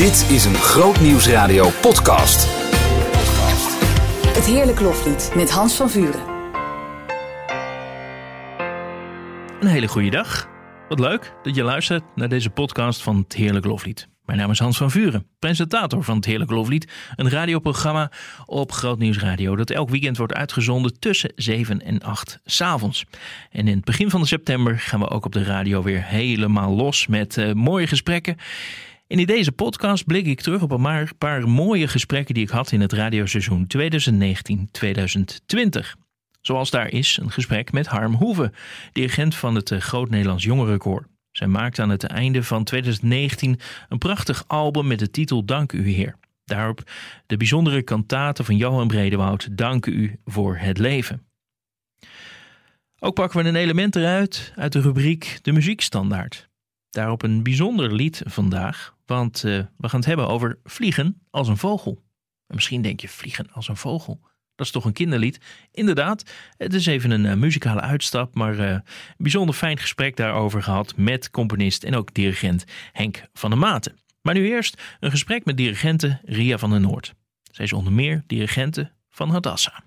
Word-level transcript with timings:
Dit 0.00 0.30
is 0.30 0.44
een 0.44 0.54
Groot 0.54 1.00
Nieuwsradio 1.00 1.68
podcast. 1.80 2.46
Het 4.36 4.46
Heerlijk 4.46 4.80
Loflied 4.80 5.32
met 5.34 5.50
Hans 5.50 5.76
van 5.76 5.90
Vuren. 5.90 6.20
Een 9.60 9.66
hele 9.66 9.88
goede 9.88 10.10
dag. 10.10 10.48
Wat 10.88 11.00
leuk 11.00 11.34
dat 11.42 11.54
je 11.54 11.62
luistert 11.62 12.02
naar 12.14 12.28
deze 12.28 12.50
podcast 12.50 13.02
van 13.02 13.16
het 13.16 13.32
Heerlijk 13.32 13.64
Loflied. 13.64 14.08
Mijn 14.24 14.38
naam 14.38 14.50
is 14.50 14.58
Hans 14.58 14.76
van 14.76 14.90
Vuren, 14.90 15.26
presentator 15.38 16.04
van 16.04 16.16
het 16.16 16.24
Heerlijk 16.24 16.50
Loflied, 16.50 16.92
een 17.16 17.30
radioprogramma 17.30 18.10
op 18.46 18.72
Groot 18.72 18.98
Nieuws 18.98 19.18
Radio 19.18 19.56
dat 19.56 19.70
elk 19.70 19.90
weekend 19.90 20.16
wordt 20.16 20.34
uitgezonden 20.34 20.98
tussen 20.98 21.32
7 21.36 21.82
en 21.82 22.02
8 22.02 22.40
s'avonds. 22.44 23.04
En 23.50 23.68
in 23.68 23.76
het 23.76 23.84
begin 23.84 24.10
van 24.10 24.26
september 24.26 24.78
gaan 24.78 25.00
we 25.00 25.08
ook 25.08 25.24
op 25.24 25.32
de 25.32 25.44
radio 25.44 25.82
weer 25.82 26.04
helemaal 26.04 26.74
los 26.74 27.06
met 27.06 27.36
uh, 27.36 27.52
mooie 27.52 27.86
gesprekken. 27.86 28.36
In 29.10 29.26
deze 29.26 29.52
podcast 29.52 30.06
blik 30.06 30.26
ik 30.26 30.40
terug 30.40 30.62
op 30.62 30.70
een 30.70 31.08
paar 31.18 31.48
mooie 31.48 31.88
gesprekken 31.88 32.34
die 32.34 32.42
ik 32.42 32.50
had 32.50 32.72
in 32.72 32.80
het 32.80 32.92
radioseizoen 32.92 33.66
2019-2020. 33.78 33.80
Zoals 36.40 36.70
daar 36.70 36.88
is 36.88 37.18
een 37.22 37.30
gesprek 37.30 37.72
met 37.72 37.86
Harm 37.86 38.14
Hoeven, 38.14 38.54
dirigent 38.92 39.34
van 39.34 39.54
het 39.54 39.70
eh, 39.70 39.80
Groot 39.80 40.10
Nederlands 40.10 40.44
Jongerenkoor. 40.44 41.08
Zij 41.30 41.46
maakte 41.46 41.82
aan 41.82 41.90
het 41.90 42.04
einde 42.04 42.42
van 42.42 42.64
2019 42.64 43.60
een 43.88 43.98
prachtig 43.98 44.44
album 44.46 44.86
met 44.86 44.98
de 44.98 45.10
titel 45.10 45.44
Dank 45.44 45.72
u 45.72 45.88
Heer. 45.88 46.16
Daarop 46.44 46.90
de 47.26 47.36
bijzondere 47.36 47.82
kantaten 47.82 48.44
van 48.44 48.56
Johan 48.56 48.88
Bredewoud 48.88 49.56
Dank 49.56 49.86
u 49.86 50.20
voor 50.24 50.56
het 50.56 50.78
leven. 50.78 51.26
Ook 52.98 53.14
pakken 53.14 53.42
we 53.42 53.48
een 53.48 53.56
element 53.56 53.96
eruit 53.96 54.52
uit 54.56 54.72
de 54.72 54.80
rubriek 54.80 55.38
De 55.42 55.52
Muziekstandaard. 55.52 56.49
Daarop 56.90 57.22
een 57.22 57.42
bijzonder 57.42 57.94
lied 57.94 58.22
vandaag, 58.24 58.94
want 59.06 59.44
uh, 59.44 59.64
we 59.76 59.88
gaan 59.88 59.98
het 59.98 60.08
hebben 60.08 60.28
over 60.28 60.58
vliegen 60.64 61.22
als 61.30 61.48
een 61.48 61.56
vogel. 61.56 62.02
En 62.46 62.54
misschien 62.54 62.82
denk 62.82 63.00
je 63.00 63.08
vliegen 63.08 63.52
als 63.52 63.68
een 63.68 63.76
vogel. 63.76 64.20
Dat 64.54 64.66
is 64.66 64.72
toch 64.72 64.84
een 64.84 64.92
kinderlied? 64.92 65.40
Inderdaad, 65.72 66.30
het 66.56 66.74
is 66.74 66.86
even 66.86 67.10
een 67.10 67.24
uh, 67.24 67.34
muzikale 67.34 67.80
uitstap, 67.80 68.34
maar 68.34 68.54
uh, 68.54 68.68
een 68.70 68.82
bijzonder 69.16 69.54
fijn 69.54 69.78
gesprek 69.78 70.16
daarover 70.16 70.62
gehad 70.62 70.96
met 70.96 71.30
componist 71.30 71.84
en 71.84 71.94
ook 71.94 72.14
dirigent 72.14 72.64
Henk 72.92 73.22
van 73.32 73.50
der 73.50 73.58
Maten. 73.58 73.98
Maar 74.22 74.34
nu 74.34 74.48
eerst 74.48 74.82
een 75.00 75.10
gesprek 75.10 75.44
met 75.44 75.56
dirigente 75.56 76.20
Ria 76.24 76.58
van 76.58 76.70
der 76.70 76.80
Noord. 76.80 77.14
Zij 77.50 77.64
is 77.64 77.72
onder 77.72 77.92
meer 77.92 78.22
dirigente 78.26 78.90
van 79.10 79.30
Hadassa. 79.30 79.84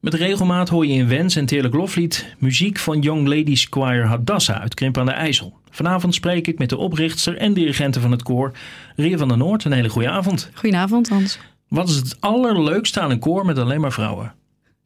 Met 0.00 0.14
regelmaat 0.14 0.68
hoor 0.68 0.86
je 0.86 0.92
in 0.92 1.08
Wens 1.08 1.36
en 1.36 1.46
Teerlijk 1.46 1.74
Loflied 1.74 2.34
muziek 2.38 2.78
van 2.78 3.00
Young 3.00 3.26
Ladies 3.26 3.66
Choir 3.70 4.06
Hadassa 4.06 4.60
uit 4.60 4.74
Krimp 4.74 4.98
aan 4.98 5.06
de 5.06 5.12
IJssel. 5.12 5.58
Vanavond 5.76 6.14
spreek 6.14 6.46
ik 6.46 6.58
met 6.58 6.68
de 6.68 6.76
oprichter 6.76 7.36
en 7.36 7.54
dirigente 7.54 8.00
van 8.00 8.10
het 8.10 8.22
koor, 8.22 8.52
Ria 8.94 9.18
van 9.18 9.28
der 9.28 9.36
Noord. 9.36 9.64
Een 9.64 9.72
hele 9.72 9.88
goede 9.88 10.08
avond. 10.08 10.50
Goedenavond, 10.54 11.08
Hans. 11.08 11.38
Wat 11.68 11.88
is 11.88 11.94
het 11.94 12.16
allerleukste 12.20 13.00
aan 13.00 13.10
een 13.10 13.18
koor 13.18 13.46
met 13.46 13.58
alleen 13.58 13.80
maar 13.80 13.92
vrouwen? 13.92 14.34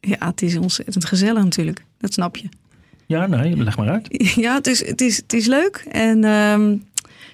Ja, 0.01 0.27
het 0.27 0.43
is 0.43 0.57
ontzettend 0.57 1.05
gezellig 1.05 1.43
natuurlijk. 1.43 1.85
Dat 1.99 2.13
snap 2.13 2.37
je. 2.37 2.49
Ja, 3.07 3.27
nee, 3.27 3.57
leg 3.57 3.77
maar 3.77 3.89
uit. 3.89 4.07
Ja, 4.45 4.55
het 4.55 4.67
is, 4.67 4.87
het 4.87 5.01
is, 5.01 5.17
het 5.17 5.33
is 5.33 5.47
leuk. 5.47 5.87
En 5.91 6.25
um, 6.25 6.85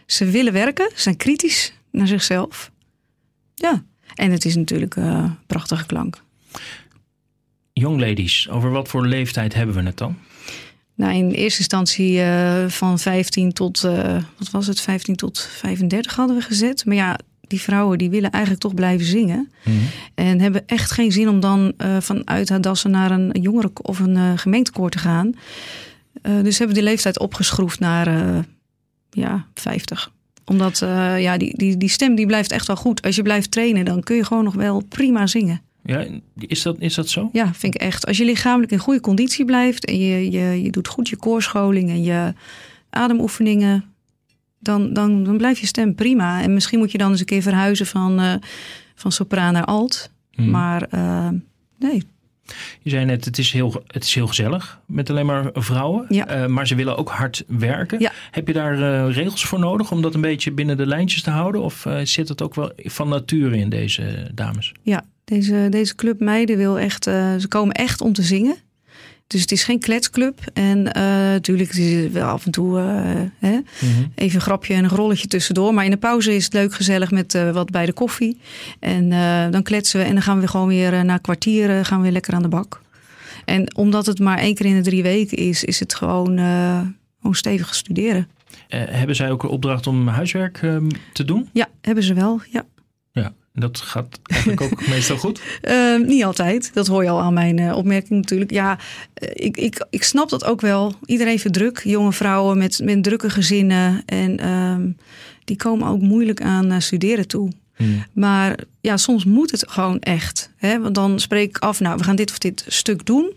ze 0.07 0.25
willen 0.25 0.53
werken, 0.53 0.91
ze 0.95 1.03
zijn 1.03 1.17
kritisch 1.17 1.73
naar 1.91 2.07
zichzelf. 2.07 2.71
Ja, 3.55 3.83
en 4.15 4.31
het 4.31 4.45
is 4.45 4.57
natuurlijk 4.57 4.97
uh, 4.97 5.31
prachtige 5.47 5.87
klank. 5.87 6.23
Young 7.73 8.01
ladies, 8.01 8.49
over 8.49 8.71
wat 8.71 8.89
voor 8.89 9.07
leeftijd 9.07 9.55
hebben 9.55 9.75
we 9.75 9.83
het 9.83 9.99
dan? 9.99 10.19
Nou, 10.97 11.15
in 11.15 11.31
eerste 11.31 11.59
instantie 11.59 12.19
uh, 12.19 12.69
van 12.69 12.99
15 12.99 13.53
tot, 13.53 13.83
uh, 13.85 14.23
wat 14.39 14.51
was 14.51 14.67
het, 14.67 14.81
15 14.81 15.17
tot 15.17 15.41
35 15.41 16.15
hadden 16.15 16.37
we 16.37 16.43
gezet. 16.43 16.85
Maar 16.85 16.97
ja, 16.97 17.19
die 17.41 17.61
vrouwen 17.61 17.99
die 17.99 18.11
willen 18.11 18.31
eigenlijk 18.31 18.63
toch 18.63 18.75
blijven 18.75 19.07
zingen. 19.07 19.51
Mm 19.65 19.73
-hmm. 19.73 19.89
En 20.15 20.41
hebben 20.41 20.63
echt 20.67 20.91
geen 20.91 21.13
zin 21.13 21.29
om 21.29 21.41
dan 21.41 21.73
uh, 21.79 21.97
vanuit 22.01 22.49
Hadassen 22.49 22.91
naar 22.91 23.11
een 23.11 23.31
jongere 23.41 23.71
of 23.83 23.99
een 23.99 24.17
uh, 24.17 24.33
gemeentekoor 24.37 24.91
te 24.91 24.99
gaan. 24.99 25.35
Dus 26.43 26.59
hebben 26.59 26.77
die 26.77 26.85
leeftijd 26.85 27.19
opgeschroefd 27.19 27.79
naar 27.79 28.45
ja, 29.11 29.47
50 29.55 30.11
omdat 30.45 30.79
ja, 31.19 31.37
die, 31.37 31.57
die, 31.57 31.77
die 31.77 31.89
stem 31.89 32.15
die 32.15 32.27
blijft 32.27 32.53
echt 32.53 32.67
wel 32.67 32.77
goed. 32.77 33.03
Als 33.03 33.17
je 33.17 33.23
blijft 33.23 33.51
trainen, 33.51 33.85
dan 33.85 34.03
kun 34.03 34.17
je 34.17 34.25
gewoon 34.25 34.45
nog 34.45 34.55
wel 34.55 34.83
prima 34.89 35.27
zingen. 35.27 35.61
Ja, 35.87 36.07
is 36.35 36.63
dat, 36.63 36.77
is 36.79 36.95
dat 36.95 37.09
zo? 37.09 37.29
Ja, 37.33 37.55
vind 37.55 37.75
ik 37.75 37.81
echt. 37.81 38.07
Als 38.07 38.17
je 38.17 38.25
lichamelijk 38.25 38.73
in 38.73 38.79
goede 38.79 39.01
conditie 39.01 39.45
blijft 39.45 39.85
en 39.85 39.99
je, 39.99 40.31
je, 40.31 40.63
je 40.63 40.71
doet 40.71 40.89
goed 40.89 41.09
je 41.09 41.17
koorscholing 41.17 41.89
en 41.89 42.03
je 42.03 42.33
ademoefeningen, 42.91 43.85
dan, 44.59 44.93
dan, 44.93 45.25
dan 45.25 45.37
blijft 45.37 45.61
je 45.61 45.67
stem 45.67 45.95
prima. 45.95 46.43
En 46.43 46.55
misschien 46.55 46.79
moet 46.79 46.93
je 46.93 46.99
dan 46.99 47.11
eens 47.11 47.21
een 47.21 47.27
keer 47.27 47.43
verhuizen 47.43 47.87
van, 47.87 48.21
uh, 48.21 48.35
van 48.95 49.13
sopraan 49.13 49.53
naar 49.53 49.65
alt. 49.65 50.11
Hmm. 50.31 50.51
Maar 50.51 50.87
uh, 50.95 51.29
nee. 51.79 52.03
Je 52.83 52.91
zei 52.91 53.05
net, 53.05 53.25
het 53.25 53.39
is 53.39 53.53
heel, 53.53 53.83
het 53.87 54.05
is 54.05 54.15
heel 54.15 54.27
gezellig 54.27 54.81
met 54.87 55.11
alleen 55.11 55.27
maar 55.27 55.51
vrouwen. 55.53 56.07
Ja. 56.09 56.43
Uh, 56.43 56.47
maar 56.47 56.67
ze 56.67 56.75
willen 56.75 56.97
ook 56.97 57.11
hard 57.11 57.45
werken. 57.47 58.01
Ja. 58.01 58.13
Heb 58.31 58.47
je 58.47 58.53
daar 58.53 59.11
regels 59.11 59.45
voor 59.45 59.59
nodig 59.59 59.91
om 59.91 60.03
dat 60.03 60.15
een 60.15 60.21
beetje 60.21 60.53
binnen 60.53 60.77
de 60.77 60.87
lijntjes 60.87 61.23
te 61.23 61.31
houden? 61.31 61.63
Of 61.63 61.87
zit 62.03 62.29
het 62.29 62.43
ook 62.43 62.55
wel 62.55 62.73
van 62.77 63.09
nature 63.09 63.57
in 63.57 63.69
deze 63.69 64.31
dames? 64.35 64.73
Ja, 64.83 65.05
deze, 65.27 65.67
deze 65.71 65.95
club 65.95 66.21
meiden 66.21 66.57
wil 66.57 66.79
echt, 66.79 67.07
uh, 67.07 67.37
ze 67.37 67.49
komen 67.49 67.75
echt 67.75 68.01
om 68.01 68.13
te 68.13 68.23
zingen. 68.23 68.57
Dus 69.27 69.41
het 69.41 69.53
is 69.53 69.65
geen 69.65 69.81
kletsclub. 69.81 70.41
En 70.53 70.79
uh, 70.79 70.93
natuurlijk 71.13 71.75
is 71.75 72.03
het 72.03 72.13
wel 72.13 72.29
af 72.29 72.45
en 72.45 72.51
toe 72.51 72.79
uh, 72.79 72.85
hè, 73.39 73.53
mm 73.53 73.65
-hmm. 73.79 74.13
even 74.15 74.35
een 74.35 74.41
grapje 74.41 74.75
en 74.75 74.85
een 74.85 74.91
rolletje 74.91 75.29
tussendoor. 75.29 75.75
Maar 75.75 75.85
in 75.85 75.91
de 75.91 75.97
pauze 75.97 76.35
is 76.35 76.45
het 76.45 76.53
leuk 76.53 76.75
gezellig 76.75 77.11
met 77.11 77.35
uh, 77.35 77.51
wat 77.51 77.71
bij 77.71 77.87
de 77.87 77.93
koffie. 77.93 78.39
En 78.81 79.09
dan 79.51 79.63
kletsen 79.63 80.01
we 80.01 80.07
en 80.07 80.13
dan 80.13 80.23
gaan 80.23 80.41
we 80.41 80.49
gewoon 80.49 80.69
weer 80.69 81.05
na 81.05 81.17
kwartier 81.17 81.85
gaan 81.85 81.97
we 81.97 82.03
weer 82.03 82.13
lekker 82.13 82.35
aan 82.35 82.43
de 82.43 82.49
bak. 82.49 82.81
En 83.45 83.77
omdat 83.77 84.07
het 84.07 84.19
maar 84.19 84.39
één 84.39 84.55
keer 84.55 84.67
in 84.67 84.77
de 84.77 84.91
drie 84.91 85.03
weken 85.03 85.37
is, 85.37 85.65
is 85.65 85.81
het 85.81 85.95
gewoon, 85.95 86.39
gewoon 87.19 87.35
stevig 87.35 87.75
studeren. 87.75 88.29
hebben 88.69 89.17
zij 89.17 89.31
ook 89.31 89.43
een 89.43 89.49
opdracht 89.49 89.87
om 89.87 90.09
huiswerk 90.09 90.59
te 91.13 91.25
doen? 91.25 91.49
Ja, 91.53 91.69
hebben 91.81 92.05
ze 92.05 92.15
wel, 92.15 92.41
ja. 92.51 92.65
Ja, 93.13 93.33
dat 93.57 93.79
gaat 93.79 94.19
eigenlijk 94.23 94.61
ook 94.61 94.87
meestal 94.95 95.17
goed? 95.17 95.41
Uh, 95.63 95.99
niet 95.99 96.25
altijd. 96.25 96.71
Dat 96.75 96.87
hoor 96.87 97.03
je 97.03 97.11
al 97.11 97.21
aan 97.21 97.35
mijn 97.35 97.61
uh, 97.61 97.77
opmerking 97.77 98.21
natuurlijk. 98.21 98.51
Ja, 98.51 98.79
uh, 99.23 99.29
ik, 99.33 99.57
ik, 99.57 99.87
ik 99.91 100.03
snap 100.03 100.29
dat 100.29 100.45
ook 100.45 100.61
wel. 100.61 100.95
Iedereen 101.05 101.39
vindt 101.39 101.57
druk. 101.57 101.81
Jonge 101.85 102.13
vrouwen 102.13 102.59
met, 102.59 102.81
met 102.85 103.03
drukke 103.03 103.31
gezinnen. 103.31 104.03
En 104.07 104.41
uh, 104.41 104.77
die 105.45 105.57
komen 105.57 105.89
ook 105.89 106.01
moeilijk 106.01 106.43
aan 106.43 106.83
studeren 106.83 107.29
toe. 107.29 107.51
Hmm. 107.77 108.05
Maar 108.13 108.59
ja, 108.81 108.97
soms 108.97 109.25
moet 109.25 109.51
het 109.51 109.65
gewoon 109.69 109.99
echt. 110.01 110.51
Hè? 110.57 110.81
Want 110.81 110.95
dan 110.95 111.21
spreek 111.21 111.49
ik 111.49 111.59
af, 111.59 111.81
nou, 111.81 111.97
we 111.97 112.05
gaan 112.05 112.17
dit 112.17 112.31
of 112.31 112.39
dit 112.39 112.65
stuk 112.69 113.07
doen. 113.07 113.33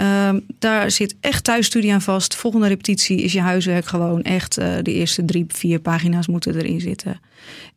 Uh, 0.00 0.34
daar 0.58 0.90
zit 0.90 1.14
echt 1.20 1.44
thuisstudie 1.44 1.92
aan 1.92 2.02
vast. 2.02 2.34
Volgende 2.34 2.66
repetitie 2.66 3.22
is 3.22 3.32
je 3.32 3.40
huiswerk 3.40 3.86
gewoon 3.86 4.22
echt. 4.22 4.58
Uh, 4.58 4.74
de 4.82 4.92
eerste 4.92 5.24
drie, 5.24 5.44
vier 5.48 5.80
pagina's 5.80 6.26
moeten 6.26 6.56
erin 6.56 6.80
zitten. 6.80 7.20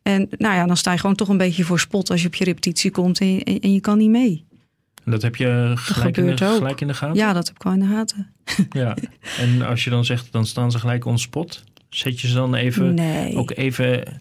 En 0.02 0.28
nou 0.38 0.54
ja, 0.54 0.66
dan 0.66 0.76
sta 0.76 0.92
je 0.92 0.98
gewoon 0.98 1.16
toch 1.16 1.28
een 1.28 1.36
beetje 1.36 1.64
voor 1.64 1.80
spot 1.80 2.10
als 2.10 2.20
je 2.20 2.26
op 2.26 2.34
je 2.34 2.44
repetitie 2.44 2.90
komt 2.90 3.20
en 3.20 3.34
je, 3.34 3.44
en, 3.44 3.60
en 3.60 3.72
je 3.72 3.80
kan 3.80 3.98
niet 3.98 4.10
mee. 4.10 4.46
En 5.04 5.10
dat 5.10 5.22
heb 5.22 5.36
je 5.36 5.72
gelijk, 5.74 6.16
in 6.16 6.26
de, 6.26 6.36
gelijk 6.36 6.80
in 6.80 6.86
de 6.86 6.94
gaten? 6.94 7.16
Ja, 7.16 7.32
dat 7.32 7.46
heb 7.46 7.56
ik 7.56 7.62
wel 7.62 7.72
in 7.72 7.80
de 7.80 7.86
gaten. 7.86 8.32
Ja, 8.70 8.96
en 9.38 9.62
als 9.62 9.84
je 9.84 9.90
dan 9.90 10.04
zegt, 10.04 10.32
dan 10.32 10.46
staan 10.46 10.70
ze 10.70 10.78
gelijk 10.78 11.04
on 11.04 11.18
spot. 11.18 11.64
Zet 11.88 12.20
je 12.20 12.28
ze 12.28 12.34
dan 12.34 12.54
even, 12.54 12.94
nee. 12.94 13.36
ook 13.36 13.50
even 13.50 14.20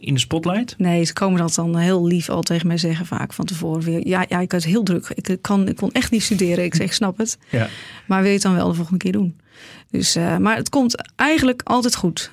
in 0.00 0.14
de 0.14 0.20
spotlight? 0.20 0.74
Nee, 0.78 1.04
ze 1.04 1.12
komen 1.12 1.40
dat 1.40 1.54
dan 1.54 1.76
heel 1.76 2.06
lief 2.06 2.28
al 2.28 2.42
tegen 2.42 2.66
mij 2.66 2.78
zeggen 2.78 3.06
vaak 3.06 3.32
van 3.32 3.44
tevoren 3.44 3.82
weer. 3.82 4.06
Ja, 4.06 4.24
ja 4.28 4.40
ik 4.40 4.52
had 4.52 4.64
heel 4.64 4.82
druk. 4.82 5.08
Ik, 5.14 5.38
kan, 5.40 5.68
ik 5.68 5.76
kon 5.76 5.92
echt 5.92 6.10
niet 6.10 6.22
studeren. 6.22 6.64
Ik 6.64 6.74
zeg, 6.74 6.94
snap 6.94 7.18
het. 7.18 7.38
Ja. 7.50 7.68
Maar 8.06 8.18
wil 8.18 8.28
je 8.28 8.34
het 8.34 8.42
dan 8.42 8.54
wel 8.54 8.68
de 8.68 8.74
volgende 8.74 8.98
keer 8.98 9.12
doen? 9.12 9.40
Dus, 9.90 10.16
uh, 10.16 10.36
maar 10.36 10.56
het 10.56 10.68
komt 10.68 11.12
eigenlijk 11.16 11.62
altijd 11.64 11.96
goed. 11.96 12.30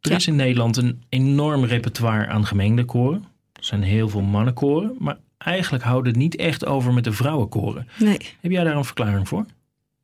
Er 0.00 0.12
is 0.12 0.26
in 0.26 0.36
Nederland 0.36 0.76
een 0.76 1.02
enorm 1.08 1.64
repertoire 1.64 2.26
aan 2.26 2.46
gemengde 2.46 2.84
koren. 2.84 3.24
Er 3.52 3.64
zijn 3.64 3.82
heel 3.82 4.08
veel 4.08 4.20
mannenkoren. 4.20 4.96
Maar 4.98 5.18
eigenlijk 5.38 5.84
houdt 5.84 6.06
het 6.06 6.16
niet 6.16 6.36
echt 6.36 6.66
over 6.66 6.92
met 6.92 7.04
de 7.04 7.12
vrouwenkoren. 7.12 7.88
Nee. 7.98 8.18
Heb 8.40 8.50
jij 8.50 8.64
daar 8.64 8.76
een 8.76 8.84
verklaring 8.84 9.28
voor? 9.28 9.46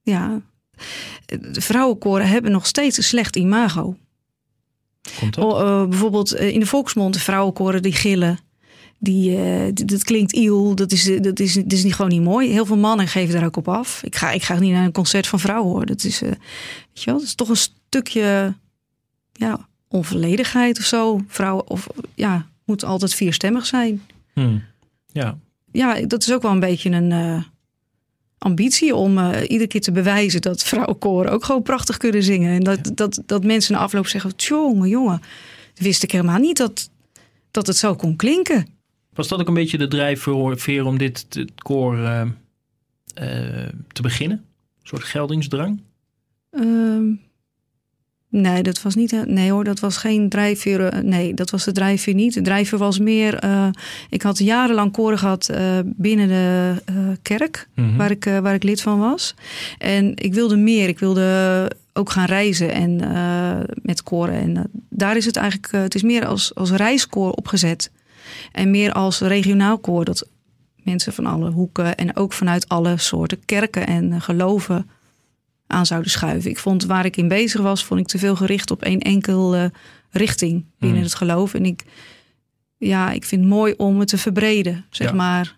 Ja. 0.02 0.40
De 1.26 1.60
vrouwenkoren 1.60 2.28
hebben 2.28 2.50
nog 2.50 2.66
steeds 2.66 2.96
een 2.96 3.02
slecht 3.02 3.36
imago. 3.36 3.96
Komt 5.18 5.34
dat? 5.34 5.44
Oh, 5.44 5.60
uh, 5.60 5.88
bijvoorbeeld 5.88 6.34
in 6.34 6.60
de 6.60 6.66
volksmond, 6.66 7.14
de 7.14 7.20
vrouwenkoren 7.20 7.82
die 7.82 7.92
gillen. 7.92 8.38
Die, 8.98 9.30
uh, 9.30 9.68
dat 9.72 10.04
klinkt 10.04 10.32
iel, 10.32 10.74
dat 10.74 10.92
is, 10.92 11.04
dat, 11.20 11.40
is, 11.40 11.54
dat 11.54 11.72
is 11.72 11.84
niet, 11.84 11.94
gewoon 11.94 12.10
niet 12.10 12.22
mooi. 12.22 12.50
Heel 12.50 12.66
veel 12.66 12.76
mannen 12.76 13.08
geven 13.08 13.34
daar 13.34 13.44
ook 13.44 13.56
op 13.56 13.68
af. 13.68 14.02
Ik 14.02 14.16
ga, 14.16 14.30
ik 14.30 14.42
ga 14.42 14.58
niet 14.58 14.72
naar 14.72 14.84
een 14.84 14.92
concert 14.92 15.26
van 15.26 15.40
vrouwen 15.40 15.72
hoor. 15.72 15.86
Dat 15.86 16.04
is, 16.04 16.22
uh, 16.22 16.28
weet 16.28 16.38
je 16.92 17.04
wel, 17.04 17.14
dat 17.14 17.22
is 17.22 17.34
toch 17.34 17.48
een 17.48 17.56
stukje 17.56 18.54
ja, 19.32 19.68
onvolledigheid 19.88 20.78
of 20.78 20.84
zo. 20.84 21.20
Vrouwen 21.28 21.68
of, 21.68 21.86
ja, 22.14 22.46
moet 22.64 22.84
altijd 22.84 23.14
vierstemmig 23.14 23.66
zijn. 23.66 24.02
Hmm. 24.32 24.62
Ja. 25.12 25.38
Ja, 25.72 26.00
dat 26.00 26.22
is 26.22 26.32
ook 26.32 26.42
wel 26.42 26.52
een 26.52 26.60
beetje 26.60 26.90
een 26.90 27.44
ambitie 28.38 28.94
om 28.94 29.18
uh, 29.18 29.40
iedere 29.42 29.66
keer 29.66 29.80
te 29.80 29.92
bewijzen 29.92 30.40
dat 30.40 30.62
vrouwenkoren 30.62 31.32
ook 31.32 31.44
gewoon 31.44 31.62
prachtig 31.62 31.96
kunnen 31.96 32.22
zingen. 32.22 32.52
En 32.52 32.62
dat, 32.62 32.90
dat, 32.94 33.22
dat 33.26 33.44
mensen 33.44 33.72
na 33.72 33.78
afloop 33.78 34.06
zeggen: 34.06 34.32
jongen, 34.36 34.88
jongen, 34.88 35.20
wist 35.74 36.02
ik 36.02 36.12
helemaal 36.12 36.38
niet 36.38 36.56
dat, 36.56 36.90
dat 37.50 37.66
het 37.66 37.76
zo 37.76 37.94
kon 37.94 38.16
klinken. 38.16 38.66
Was 39.14 39.28
dat 39.28 39.40
ook 39.40 39.48
een 39.48 39.54
beetje 39.54 39.78
de 39.78 39.88
drijfveer 39.88 40.84
om 40.84 40.98
dit 40.98 41.26
het 41.28 41.62
koor 41.62 41.98
uh, 41.98 42.22
uh, 42.22 43.68
te 43.92 44.02
beginnen? 44.02 44.44
Een 44.80 44.86
soort 44.86 45.04
geldingsdrang? 45.04 45.80
Ehm, 46.50 47.12
nee, 48.28 48.62
dat 48.62 48.82
was 48.82 48.94
niet. 48.94 49.26
Nee 49.26 49.50
hoor, 49.50 49.64
dat 49.64 49.80
was 49.80 49.96
geen 49.96 50.28
drijfveer. 50.28 50.80
eh, 50.80 51.02
Nee, 51.02 51.34
dat 51.34 51.50
was 51.50 51.64
de 51.64 51.72
drijfveer 51.72 52.14
niet. 52.14 52.34
De 52.34 52.42
drijfveer 52.42 52.78
was 52.78 52.98
meer. 52.98 53.34
eh, 53.34 53.68
ik 54.10 54.22
had 54.22 54.38
jarenlang 54.38 54.92
koren 54.92 55.18
gehad 55.18 55.48
eh, 55.48 55.78
binnen 55.84 56.28
de 56.28 56.74
kerk, 57.22 57.68
Mhm. 57.74 57.96
waar, 57.96 58.10
ik, 58.10 58.24
waar 58.24 58.54
ik 58.54 58.62
lid 58.62 58.80
van 58.82 58.98
was. 58.98 59.34
En 59.78 60.12
ik 60.14 60.34
wilde 60.34 60.56
meer. 60.56 60.88
Ik 60.88 60.98
wilde 60.98 61.70
ook 61.92 62.10
gaan 62.10 62.26
reizen 62.26 62.72
en 62.72 62.96
met 63.82 64.02
koren. 64.02 64.34
En 64.40 64.70
daar 64.90 65.16
is 65.16 65.24
het 65.24 65.36
eigenlijk. 65.36 65.72
het 65.72 65.94
is 65.94 66.02
meer 66.02 66.26
als, 66.26 66.54
als 66.54 66.70
reiskoor 66.70 67.30
opgezet. 67.32 67.90
En 68.52 68.70
meer 68.70 68.92
als 68.92 69.20
regionaal 69.20 69.78
koor. 69.78 70.04
Dat 70.04 70.28
mensen 70.82 71.12
van 71.12 71.26
alle 71.26 71.50
hoeken 71.50 71.96
en 71.96 72.16
ook 72.16 72.32
vanuit 72.32 72.68
alle 72.68 72.96
soorten 72.98 73.44
kerken 73.44 73.86
en 73.86 74.20
geloven 74.20 74.90
aan 75.66 75.86
zouden 75.86 76.10
schuiven. 76.10 76.50
Ik 76.50 76.58
vond 76.58 76.84
waar 76.84 77.04
ik 77.04 77.16
in 77.16 77.28
bezig 77.28 77.60
was, 77.60 77.84
vond 77.84 78.00
ik 78.00 78.06
te 78.06 78.18
veel 78.18 78.36
gericht 78.36 78.70
op 78.70 78.82
één 78.82 79.00
enkel 79.00 79.70
richting 80.10 80.64
binnen 80.78 80.98
Hmm. 80.98 81.06
het 81.06 81.14
geloof. 81.16 81.54
En 81.54 81.64
ik, 81.64 81.84
ja, 82.76 83.10
ik 83.12 83.24
vind 83.24 83.40
het 83.40 83.50
mooi 83.50 83.74
om 83.76 83.98
het 83.98 84.08
te 84.08 84.18
verbreden, 84.18 84.84
zeg 84.90 85.08
Ja. 85.08 85.14
maar. 85.14 85.56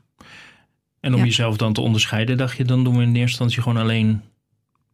En 1.00 1.12
om 1.14 1.19
Ja. 1.20 1.25
jezelf 1.26 1.56
dan 1.56 1.72
te 1.72 1.81
onderscheiden, 1.81 2.37
dacht 2.37 2.56
je, 2.56 2.64
dan 2.64 2.84
doen 2.84 2.96
we 2.96 3.02
in 3.02 3.08
eerste 3.08 3.20
instantie 3.22 3.62
gewoon 3.62 3.82
alleen 3.82 4.20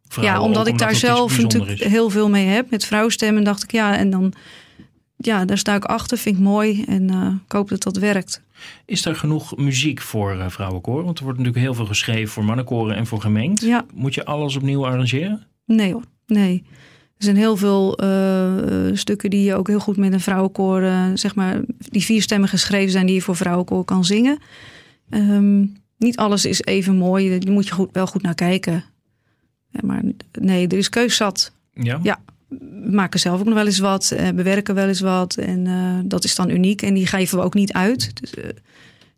vrouwen. 0.08 0.37
ja, 0.40 0.43
omdat 0.46 0.66
ook 0.66 0.72
ik 0.72 0.78
daar 0.78 0.94
zelf 0.94 1.38
natuurlijk 1.43 1.81
is. 1.81 1.88
heel 1.88 2.10
veel 2.10 2.28
mee 2.31 2.46
heb 2.46 2.70
met 2.70 2.84
vrouwstemmen, 2.84 3.44
dacht 3.44 3.62
ik 3.62 3.72
ja, 3.72 3.96
en 3.96 4.10
dan 4.10 4.32
ja, 5.25 5.44
daar 5.44 5.59
sta 5.59 5.75
ik 5.75 5.85
achter, 5.85 6.19
vind 6.19 6.37
ik 6.37 6.43
mooi 6.43 6.85
en 6.85 7.11
eh, 7.11 7.32
ik 7.47 7.53
hoop 7.53 7.69
dat 7.69 7.82
dat 7.82 7.97
werkt. 7.97 8.43
Is 8.85 9.05
er 9.05 9.17
genoeg 9.17 9.56
muziek 9.56 10.00
voor 10.00 10.38
eh, 10.38 10.49
vrouwenkoren? 10.49 11.05
Want 11.05 11.19
er 11.19 11.25
wordt 11.25 11.38
natuurlijk 11.38 11.65
heel 11.65 11.75
veel 11.75 11.87
geschreven 11.87 12.32
voor 12.32 12.44
mannenkoren 12.44 12.97
en 12.97 13.06
voor 13.06 13.21
gemengd. 13.21 13.61
Ja. 13.61 13.85
Moet 13.94 14.15
je 14.15 14.25
alles 14.25 14.56
opnieuw 14.56 14.87
arrangeren? 14.87 15.43
Nee 15.67 15.93
hoor, 15.93 16.03
nee. 16.26 16.62
Er 17.17 17.25
zijn 17.25 17.37
heel 17.37 17.56
veel 17.56 17.99
eh, 17.99 18.91
stukken 18.93 19.31
die 19.31 19.44
je 19.44 19.55
ook 19.55 19.69
heel 19.69 19.81
goed 19.81 19.97
met 19.97 20.12
een 20.12 20.21
vrouwenkoor, 20.21 20.91
zeg 21.15 21.35
maar, 21.35 21.61
die 21.79 22.05
vier 22.05 22.23
stemmen 22.23 22.49
geschreven 22.49 22.91
zijn 22.91 23.06
die 23.06 23.15
je 23.15 23.23
voor 23.23 23.37
vrouwenkoor 23.37 23.85
kan 23.85 24.05
zingen. 24.05 24.38
Ehm, 25.11 25.67
niet 25.99 26.17
alles 26.17 26.44
is 26.44 26.62
even 26.62 26.97
mooi, 26.97 27.38
daar 27.38 27.53
moet 27.53 27.67
je 27.67 27.75
goed, 27.75 27.88
wel 27.93 28.06
goed 28.06 28.23
naar 28.23 28.35
kijken. 28.35 28.85
Ja, 29.69 29.81
maar 29.85 30.03
nee, 30.41 30.69
er 30.69 30.79
is 30.79 30.88
keus 30.88 31.17
zat. 31.17 31.53
Ja. 31.73 32.00
Ja. 32.03 32.20
Maken 32.91 33.21
zelf 33.21 33.39
ook 33.41 33.47
nog 33.47 33.55
wel 33.55 33.67
eens 33.67 33.79
wat, 33.79 34.11
eh, 34.11 34.29
bewerken 34.31 34.75
wel 34.75 34.89
eens 34.89 35.01
wat. 35.01 35.37
En 35.37 35.67
eh, 35.67 35.99
dat 36.05 36.25
is 36.25 36.35
dan 36.35 36.51
uniek 36.51 36.83
en 36.83 36.95
die 36.95 37.06
geven 37.06 37.39
we 37.39 37.45
ook 37.45 37.55
niet 37.55 37.73
uit. 37.73 38.21
Dus, 38.21 38.35
eh, 38.35 38.49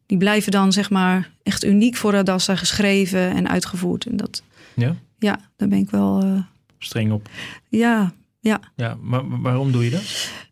die 0.07 0.19
blijven 0.19 0.53
dan 0.53 0.73
zeg 0.73 0.91
maar 0.91 1.31
echt 1.43 1.65
uniek 1.65 1.97
voor 1.97 2.13
Radassa 2.13 2.57
geschreven 2.57 3.31
en 3.31 3.49
uitgevoerd. 3.49 4.07
En 4.07 4.17
dat, 4.17 4.43
Ja? 4.75 4.95
ja, 5.19 5.39
daar 5.57 5.69
ben 5.69 5.79
ik 5.79 5.91
wel, 5.91 6.43
Streng 6.79 7.13
op. 7.13 7.29
ja, 7.69 8.13
ja. 8.41 8.61
Ja, 8.77 8.97
maar 9.01 9.41
waarom 9.41 9.73
doe 9.73 9.85
je 9.85 9.91
dat? 9.91 10.01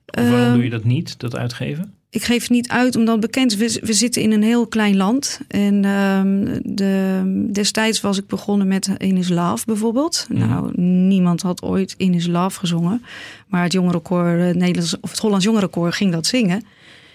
Of 0.07 0.29
waarom 0.29 0.41
Ehm, 0.41 0.53
doe 0.53 0.65
je 0.65 0.71
dat 0.71 0.85
niet, 0.85 1.19
dat 1.21 1.37
uitgeven? 1.37 1.95
Ik 2.15 2.25
geef 2.25 2.41
het 2.41 2.51
niet 2.51 2.69
uit 2.69 2.97
omdat 2.97 3.21
bekend 3.21 3.61
is. 3.61 3.75
We, 3.75 3.87
we 3.87 3.93
zitten 3.93 4.23
in 4.23 4.33
een 4.33 4.43
heel 4.43 4.67
klein 4.67 4.97
land. 4.97 5.41
En 5.49 5.85
ehm, 5.85 6.61
de, 6.63 7.49
destijds 7.53 8.01
was 8.01 8.19
ik 8.19 8.27
begonnen 8.27 8.69
met 8.69 8.91
In 8.97 9.17
Is 9.17 9.29
Love 9.29 9.65
bijvoorbeeld. 9.67 10.27
Mhm. 10.29 10.49
Nou, 10.49 10.81
niemand 10.81 11.43
had 11.43 11.63
ooit 11.63 11.95
In 11.97 12.15
Is 12.15 12.27
Love 12.27 12.59
gezongen. 12.59 13.03
Maar 13.49 13.63
het 13.63 13.73
jongerenkoor, 13.73 14.27
eh, 14.27 14.55
Nederlands, 14.55 15.01
of 15.01 15.11
het 15.11 15.19
Hollands 15.19 15.45
jongerenkoor 15.45 15.93
ging 15.93 16.13
dat 16.13 16.27
zingen. 16.27 16.65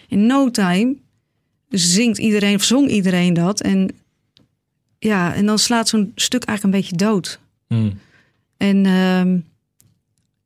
In 0.08 0.26
no 0.26 0.52
time 0.52 0.96
zingt 1.70 2.18
iedereen, 2.18 2.56
of 2.56 2.64
zong 2.64 2.90
iedereen 2.90 3.34
dat. 3.34 3.62
En 3.62 3.90
ja, 4.98 5.34
en 5.34 5.46
dan 5.46 5.60
slaat 5.60 5.88
zo'n 5.88 6.12
stuk 6.16 6.44
eigenlijk 6.44 6.76
een 6.76 6.82
beetje 6.82 7.06
dood. 7.06 7.40
Hm. 7.68 7.90
En 8.58 8.86
ehm, 8.86 9.38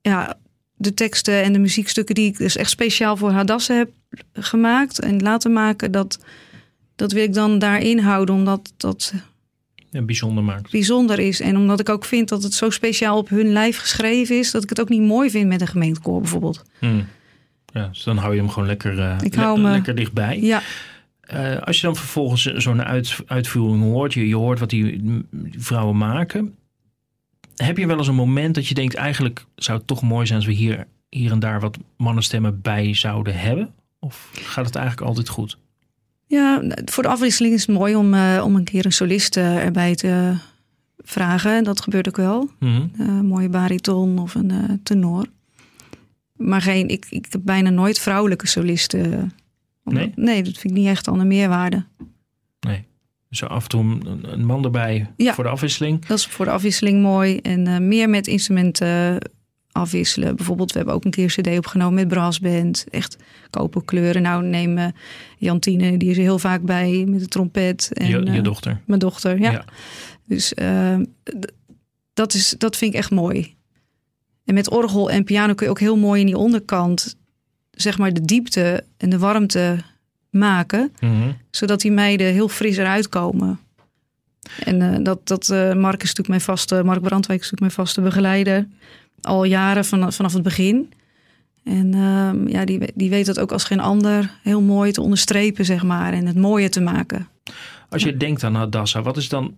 ja, 0.02 0.38
de 0.84 0.94
teksten 0.94 1.44
en 1.44 1.54
de 1.54 1.60
muziekstukken 1.60 2.16
die 2.16 2.26
ik 2.28 2.38
dus 2.38 2.56
echt 2.56 2.70
speciaal 2.70 3.18
voor 3.18 3.32
Hadassah 3.32 3.78
heb 3.78 3.90
gemaakt 4.34 5.00
en 5.00 5.22
laten 5.22 5.54
maken, 5.54 5.92
dat, 5.92 6.20
dat 6.96 7.12
wil 7.12 7.24
ik 7.24 7.34
dan 7.34 7.60
daarin 7.60 8.00
houden, 8.00 8.36
omdat 8.36 8.74
dat 8.78 9.14
Ja, 9.92 10.02
bijzonder 10.02 10.44
maakt. 10.44 10.72
bijzonder 10.72 11.20
is. 11.20 11.40
En 11.40 11.58
omdat 11.58 11.80
ik 11.80 11.90
ook 11.90 12.06
vind 12.06 12.30
dat 12.30 12.44
het 12.44 12.54
zo 12.54 12.70
speciaal 12.70 13.18
op 13.18 13.30
hun 13.30 13.52
lijf 13.52 13.78
geschreven 13.78 14.38
is, 14.38 14.52
dat 14.52 14.64
ik 14.64 14.70
het 14.70 14.82
ook 14.82 14.90
niet 14.90 15.02
mooi 15.02 15.30
vind 15.30 15.48
met 15.48 15.62
een 15.62 15.68
gemeentekoor 15.68 16.20
bijvoorbeeld. 16.22 16.64
Hm. 16.80 17.02
Ja, 17.74 17.88
dus 17.88 18.04
dan 18.04 18.18
hou 18.18 18.34
je 18.34 18.40
hem 18.40 18.50
gewoon 18.50 18.68
lekker, 18.68 19.00
eh, 19.00 19.18
Ik 19.22 19.36
le- 19.36 19.42
hou 19.42 19.60
me- 19.62 19.72
lekker 19.72 19.96
dichtbij. 19.96 20.40
Ja, 20.42 20.62
Eh, 21.24 21.58
als 21.62 21.80
je 21.80 21.86
dan 21.86 21.96
vervolgens 21.96 22.44
zo'n 22.44 22.84
uit, 22.84 23.16
uitvoering 23.26 23.84
hoort, 23.84 24.14
je, 24.14 24.28
je 24.28 24.36
hoort 24.36 24.60
wat 24.60 24.70
die 24.70 25.02
vrouwen 25.58 25.98
maken. 25.98 26.56
Heb 27.56 27.78
je 27.78 27.88
wel 27.88 27.98
eens 27.98 28.08
een 28.08 28.16
moment 28.16 28.56
dat 28.56 28.68
je 28.68 28.74
denkt, 28.74 28.94
eigenlijk 28.96 29.46
zou 29.56 29.78
het 29.78 29.88
toch 29.88 30.02
mooi 30.02 30.26
zijn 30.26 30.38
als 30.38 30.48
we 30.48 30.54
hier, 30.54 30.88
hier 31.10 31.32
en 31.32 31.40
daar 31.40 31.60
wat 31.60 31.78
mannenstemmen 31.98 32.62
bij 32.62 32.94
zouden 32.94 33.40
hebben? 33.40 33.74
Of 34.00 34.30
gaat 34.34 34.66
het 34.66 34.76
eigenlijk 34.76 35.08
altijd 35.08 35.30
goed? 35.30 35.58
ja, 36.28 36.62
voor 36.86 37.04
de 37.04 37.10
afwisseling 37.10 37.54
is 37.54 37.66
het 37.68 37.76
mooi 37.78 37.96
om, 37.96 38.14
eh, 38.14 38.42
om 38.46 38.56
een 38.56 38.64
keer 38.64 38.86
een 38.86 38.92
solist 38.92 39.38
eh, 39.38 39.64
erbij 39.66 39.96
te 39.96 40.34
vragen. 40.98 41.56
En 41.58 41.64
dat 41.64 41.82
gebeurt 41.82 42.08
ook 42.08 42.18
wel. 42.18 42.50
Mhm. 42.60 42.88
een 42.98 43.26
mooie 43.26 43.50
bariton 43.50 44.20
of 44.20 44.36
een 44.36 44.52
eh, 44.52 44.64
tenor. 44.84 45.26
Maar 46.38 46.62
geen, 46.62 46.88
ik, 46.88 47.06
ik 47.10 47.26
heb 47.30 47.42
bijna 47.44 47.70
nooit 47.70 48.00
vrouwelijke 48.00 48.48
solisten. 48.48 49.04
Omdat- 49.84 50.04
Nee? 50.04 50.12
Nee, 50.16 50.44
dat 50.44 50.58
vind 50.58 50.74
ik 50.74 50.80
niet 50.80 50.88
echt 50.90 51.08
aan 51.08 51.18
de 51.20 51.26
meerwaarde. 51.26 51.86
Zo 53.36 53.46
af 53.46 53.64
en 53.64 53.70
toe 53.70 53.98
een, 54.22 54.46
man 54.46 54.64
erbij 54.64 55.10
Ja. 55.18 55.34
voor 55.34 55.44
de 55.44 55.50
afwisseling. 55.50 56.06
Dat 56.06 56.18
is 56.18 56.26
voor 56.26 56.46
de 56.46 56.52
afwisseling 56.52 57.02
mooi. 57.02 57.38
En 57.38 57.68
eh, 57.68 57.78
meer 57.78 58.10
met 58.10 58.28
instrumenten 58.28 59.18
afwisselen. 59.72 60.36
Bijvoorbeeld, 60.36 60.72
we 60.72 60.78
hebben 60.78 60.96
ook 60.96 61.06
een 61.06 61.12
keer 61.12 61.34
een 61.36 61.44
cd 61.44 61.58
opgenomen 61.58 61.94
met 61.94 62.08
brassband. 62.08 62.86
Echt 62.90 63.18
koperkleuren. 63.50 64.22
Nou, 64.22 64.44
neem 64.44 64.78
eh, 64.78 64.88
Jantine, 65.38 65.98
die 65.98 66.10
is 66.10 66.18
er 66.18 66.24
heel 66.24 66.40
vaak 66.40 66.62
bij 66.62 67.06
met 67.08 67.20
de 67.20 67.28
trompet. 67.28 67.90
En, 67.94 68.08
je, 68.08 68.20
je 68.20 68.32
eh, 68.32 68.44
dochter. 68.44 68.82
Mijn 68.86 69.00
dochter, 69.00 69.40
ja. 69.40 69.52
Ja. 69.52 69.66
Dus 70.28 70.54
dat, 72.14 72.34
is, 72.34 72.56
dat 72.58 72.78
vind 72.78 72.94
ik 72.94 73.00
echt 73.00 73.12
mooi. 73.12 73.56
En 74.46 74.54
met 74.54 74.70
orgel 74.70 75.12
en 75.12 75.24
piano 75.24 75.54
kun 75.54 75.66
je 75.66 75.72
ook 75.72 75.80
heel 75.80 75.98
mooi 75.98 76.20
in 76.20 76.26
die 76.26 76.38
onderkant... 76.38 77.18
zeg 77.72 77.98
maar 77.98 78.14
de 78.14 78.22
diepte 78.22 78.84
en 78.98 79.10
de 79.10 79.18
warmte 79.18 79.84
maken... 80.34 80.94
Mhm. 81.00 81.32
zodat 81.52 81.82
die 81.82 81.92
meiden 81.92 82.28
heel 82.28 82.48
fris 82.48 82.78
eruit 82.78 83.10
komen. 83.10 83.60
En 84.64 84.82
eh, 84.82 85.04
dat, 85.04 85.28
dat 85.28 85.50
eh, 85.50 85.74
Mark 85.74 86.02
is 86.02 86.08
natuurlijk 86.08 86.28
mijn 86.28 86.42
vaste... 86.42 86.84
Mark 86.84 87.02
Brandwijk 87.02 87.42
is 87.42 87.52
natuurlijk 87.52 87.76
mijn 87.76 87.88
vaste 87.88 88.02
begeleider... 88.02 88.68
al 89.22 89.44
jaren 89.44 89.86
van, 89.86 90.14
vanaf 90.14 90.34
het 90.34 90.44
begin... 90.44 90.94
En 91.64 91.94
ehm, 91.94 92.48
ja, 92.48 92.66
die, 92.66 92.92
die 92.96 93.10
weet 93.10 93.26
dat 93.26 93.40
ook 93.40 93.52
als 93.52 93.64
geen 93.64 93.80
ander 93.80 94.40
heel 94.42 94.62
mooi 94.62 94.92
te 94.92 95.02
onderstrepen, 95.02 95.66
zeg 95.66 95.84
maar. 95.84 96.14
En 96.14 96.26
het 96.26 96.36
mooie 96.36 96.70
te 96.70 96.82
maken. 96.82 97.28
Als 97.90 98.04
je 98.04 98.18
denkt 98.18 98.44
aan 98.44 98.56
Hadassah, 98.56 99.04
wat 99.04 99.18
is 99.18 99.30
dan... 99.30 99.58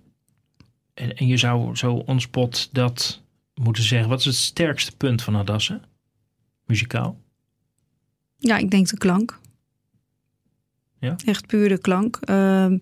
En, 0.94 1.16
en 1.18 1.28
je 1.28 1.38
zou 1.38 1.76
zo 1.76 1.94
onspot 1.94 2.70
dat 2.72 3.22
moeten 3.54 3.84
zeggen. 3.84 4.10
Wat 4.10 4.20
is 4.20 4.26
het 4.26 4.36
sterkste 4.36 4.96
punt 4.96 5.22
van 5.22 5.36
Hadassah? 5.36 5.78
Muzikaal? 6.66 7.18
Ja, 8.38 8.58
ik 8.58 8.72
denk 8.72 8.90
de 8.90 8.98
klank. 8.98 9.40
Echt 11.26 11.48
puur 11.48 11.70
de 11.70 11.78
klank. 11.78 12.18
Ehm, 12.22 12.78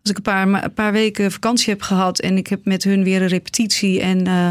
als 0.00 0.10
ik 0.10 0.16
een 0.16 0.22
paar, 0.22 0.64
een 0.64 0.74
paar 0.74 0.92
weken 0.92 1.32
vakantie 1.32 1.72
heb 1.72 1.82
gehad 1.82 2.20
en 2.20 2.36
ik 2.36 2.46
heb 2.46 2.64
met 2.64 2.84
hun 2.84 3.04
weer 3.04 3.22
een 3.22 3.28
repetitie 3.28 4.00
en 4.00 4.26
eh, 4.26 4.48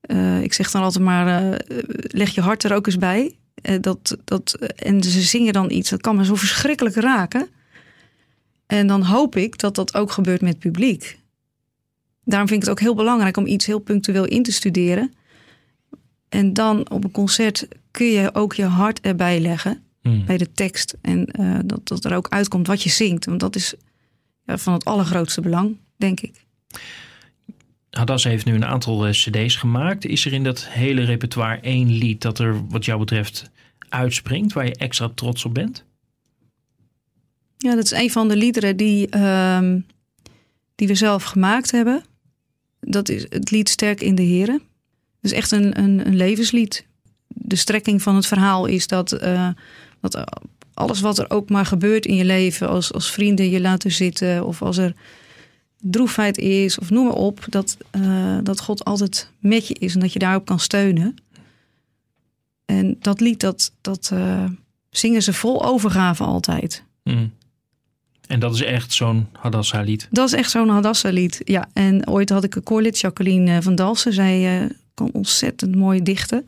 eh, 0.00 0.42
ik 0.42 0.52
zeg 0.52 0.70
dan 0.70 0.82
altijd 0.82 1.04
maar, 1.04 1.52
eh, 1.52 1.58
leg 2.02 2.34
je 2.34 2.40
hart 2.40 2.64
er 2.64 2.74
ook 2.74 2.86
eens 2.86 2.98
bij. 2.98 3.36
Dat, 3.80 4.16
dat, 4.24 4.52
en 4.76 5.02
ze 5.02 5.20
zingen 5.20 5.52
dan 5.52 5.70
iets, 5.70 5.90
dat 5.90 6.00
kan 6.00 6.16
me 6.16 6.24
zo 6.24 6.34
verschrikkelijk 6.34 6.94
raken. 6.94 7.48
En 8.66 8.86
dan 8.86 9.02
hoop 9.02 9.36
ik 9.36 9.58
dat 9.58 9.74
dat 9.74 9.94
ook 9.94 10.10
gebeurt 10.10 10.40
met 10.40 10.58
publiek. 10.58 11.18
Daarom 12.24 12.48
vind 12.48 12.62
ik 12.62 12.68
het 12.68 12.78
ook 12.78 12.84
heel 12.84 12.94
belangrijk 12.94 13.36
om 13.36 13.46
iets 13.46 13.66
heel 13.66 13.78
punctueel 13.78 14.24
in 14.24 14.42
te 14.42 14.52
studeren. 14.52 15.14
En 16.28 16.52
dan 16.52 16.90
op 16.90 17.04
een 17.04 17.10
concert 17.10 17.68
kun 17.90 18.06
je 18.06 18.34
ook 18.34 18.54
je 18.54 18.64
hart 18.64 19.00
erbij 19.00 19.40
leggen 19.40 19.82
Hmm. 20.02 20.24
bij 20.24 20.38
de 20.38 20.52
tekst. 20.52 20.96
En 21.00 21.26
eh, 21.26 21.58
dat, 21.64 21.88
dat 21.88 22.04
er 22.04 22.14
ook 22.14 22.28
uitkomt 22.28 22.66
wat 22.66 22.82
je 22.82 22.90
zingt. 22.90 23.24
Want 23.24 23.40
dat 23.40 23.56
is 23.56 23.74
ja, 24.46 24.58
van 24.58 24.72
het 24.72 24.84
allergrootste 24.84 25.40
belang, 25.40 25.76
denk 25.96 26.20
ik. 26.20 26.44
Hadassah 27.90 28.32
heeft 28.32 28.44
nu 28.44 28.54
een 28.54 28.64
aantal 28.64 29.06
eh, 29.06 29.12
cd's 29.12 29.56
gemaakt. 29.56 30.04
Is 30.04 30.24
er 30.24 30.32
in 30.32 30.44
dat 30.44 30.68
hele 30.68 31.04
repertoire 31.04 31.60
één 31.60 31.90
lied 31.90 32.20
dat 32.20 32.38
er 32.38 32.66
wat 32.68 32.84
jou 32.84 32.98
betreft 32.98 33.50
uitspringt... 33.88 34.52
waar 34.52 34.64
je 34.64 34.74
extra 34.74 35.10
trots 35.14 35.44
op 35.44 35.54
bent? 35.54 35.84
Ja, 37.58 37.74
dat 37.74 37.84
is 37.84 37.90
een 37.90 38.10
van 38.10 38.28
de 38.28 38.36
liederen 38.36 38.76
die, 38.76 39.08
ehm, 39.08 39.80
die 40.74 40.86
we 40.88 40.94
zelf 40.94 41.22
gemaakt 41.22 41.70
hebben. 41.70 42.04
Dat 42.80 43.08
is 43.08 43.26
het 43.28 43.50
lied 43.50 43.68
Sterk 43.68 44.00
in 44.00 44.14
de 44.14 44.22
Heren. 44.22 44.58
Dat 45.20 45.30
is 45.30 45.32
echt 45.32 45.50
een, 45.50 45.78
een, 45.78 46.06
een 46.06 46.16
levenslied. 46.16 46.86
de 47.26 47.56
strekking 47.56 48.02
van 48.02 48.14
het 48.14 48.26
verhaal 48.26 48.66
is 48.66 48.86
dat, 48.86 49.22
uh, 49.22 49.48
dat 50.02 50.40
alles 50.74 51.00
wat 51.00 51.18
er 51.18 51.30
ook 51.30 51.50
maar 51.50 51.66
gebeurt 51.66 52.06
in 52.06 52.14
je 52.14 52.24
leven, 52.24 52.68
als, 52.68 52.92
als 52.92 53.10
vrienden 53.10 53.50
je 53.50 53.60
laten 53.60 53.92
zitten 53.92 54.46
of 54.46 54.62
als 54.62 54.76
er 54.76 54.94
droefheid 55.78 56.38
is 56.38 56.78
of 56.78 56.90
noem 56.90 57.04
maar 57.04 57.14
op, 57.14 57.44
dat, 57.48 57.76
uh, 57.96 58.38
dat 58.42 58.60
God 58.60 58.84
altijd 58.84 59.30
met 59.38 59.68
je 59.68 59.74
is 59.74 59.94
en 59.94 60.00
dat 60.00 60.12
je 60.12 60.18
daarop 60.18 60.44
kan 60.44 60.58
steunen. 60.58 61.14
En 62.64 62.96
dat 63.00 63.20
lied, 63.20 63.40
dat, 63.40 63.72
dat 63.80 64.10
uh, 64.12 64.44
zingen 64.90 65.22
ze 65.22 65.32
vol 65.32 65.64
overgave 65.64 66.24
altijd. 66.24 66.84
Mm. 67.02 67.32
En 68.26 68.40
dat 68.40 68.54
is 68.54 68.62
echt 68.62 68.92
zo'n 68.92 69.28
Hadassa-lied? 69.32 70.08
Dat 70.10 70.26
is 70.26 70.32
echt 70.32 70.50
zo'n 70.50 70.68
Hadassa-lied, 70.68 71.40
ja. 71.44 71.68
En 71.72 72.08
ooit 72.08 72.30
had 72.30 72.44
ik 72.44 72.54
een 72.54 72.62
koorlid, 72.62 72.98
Jacqueline 72.98 73.62
van 73.62 73.74
Dalsen. 73.74 74.12
Zij 74.12 74.62
uh, 74.62 74.70
kan 74.94 75.10
ontzettend 75.12 75.74
mooi 75.76 76.02
dichten. 76.02 76.46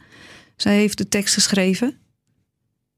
Zij 0.57 0.77
heeft 0.77 0.99
de 0.99 1.09
tekst 1.09 1.35
geschreven. 1.35 1.97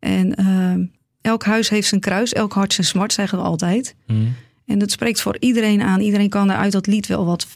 En 0.06 0.90
elk 1.20 1.44
huis 1.44 1.68
heeft 1.68 1.88
zijn 1.88 2.00
kruis, 2.00 2.32
elk 2.32 2.52
hart 2.52 2.72
zijn 2.72 2.86
smart, 2.86 3.12
zeggen 3.12 3.38
we 3.38 3.44
altijd. 3.44 3.94
Mm. 4.06 4.34
En 4.66 4.78
dat 4.78 4.90
spreekt 4.90 5.20
voor 5.20 5.36
iedereen 5.40 5.82
aan. 5.82 6.00
Iedereen 6.00 6.28
kan 6.28 6.50
er 6.50 6.56
uit 6.56 6.72
dat 6.72 6.86
lied 6.86 7.06
wel 7.06 7.24
wat 7.24 7.46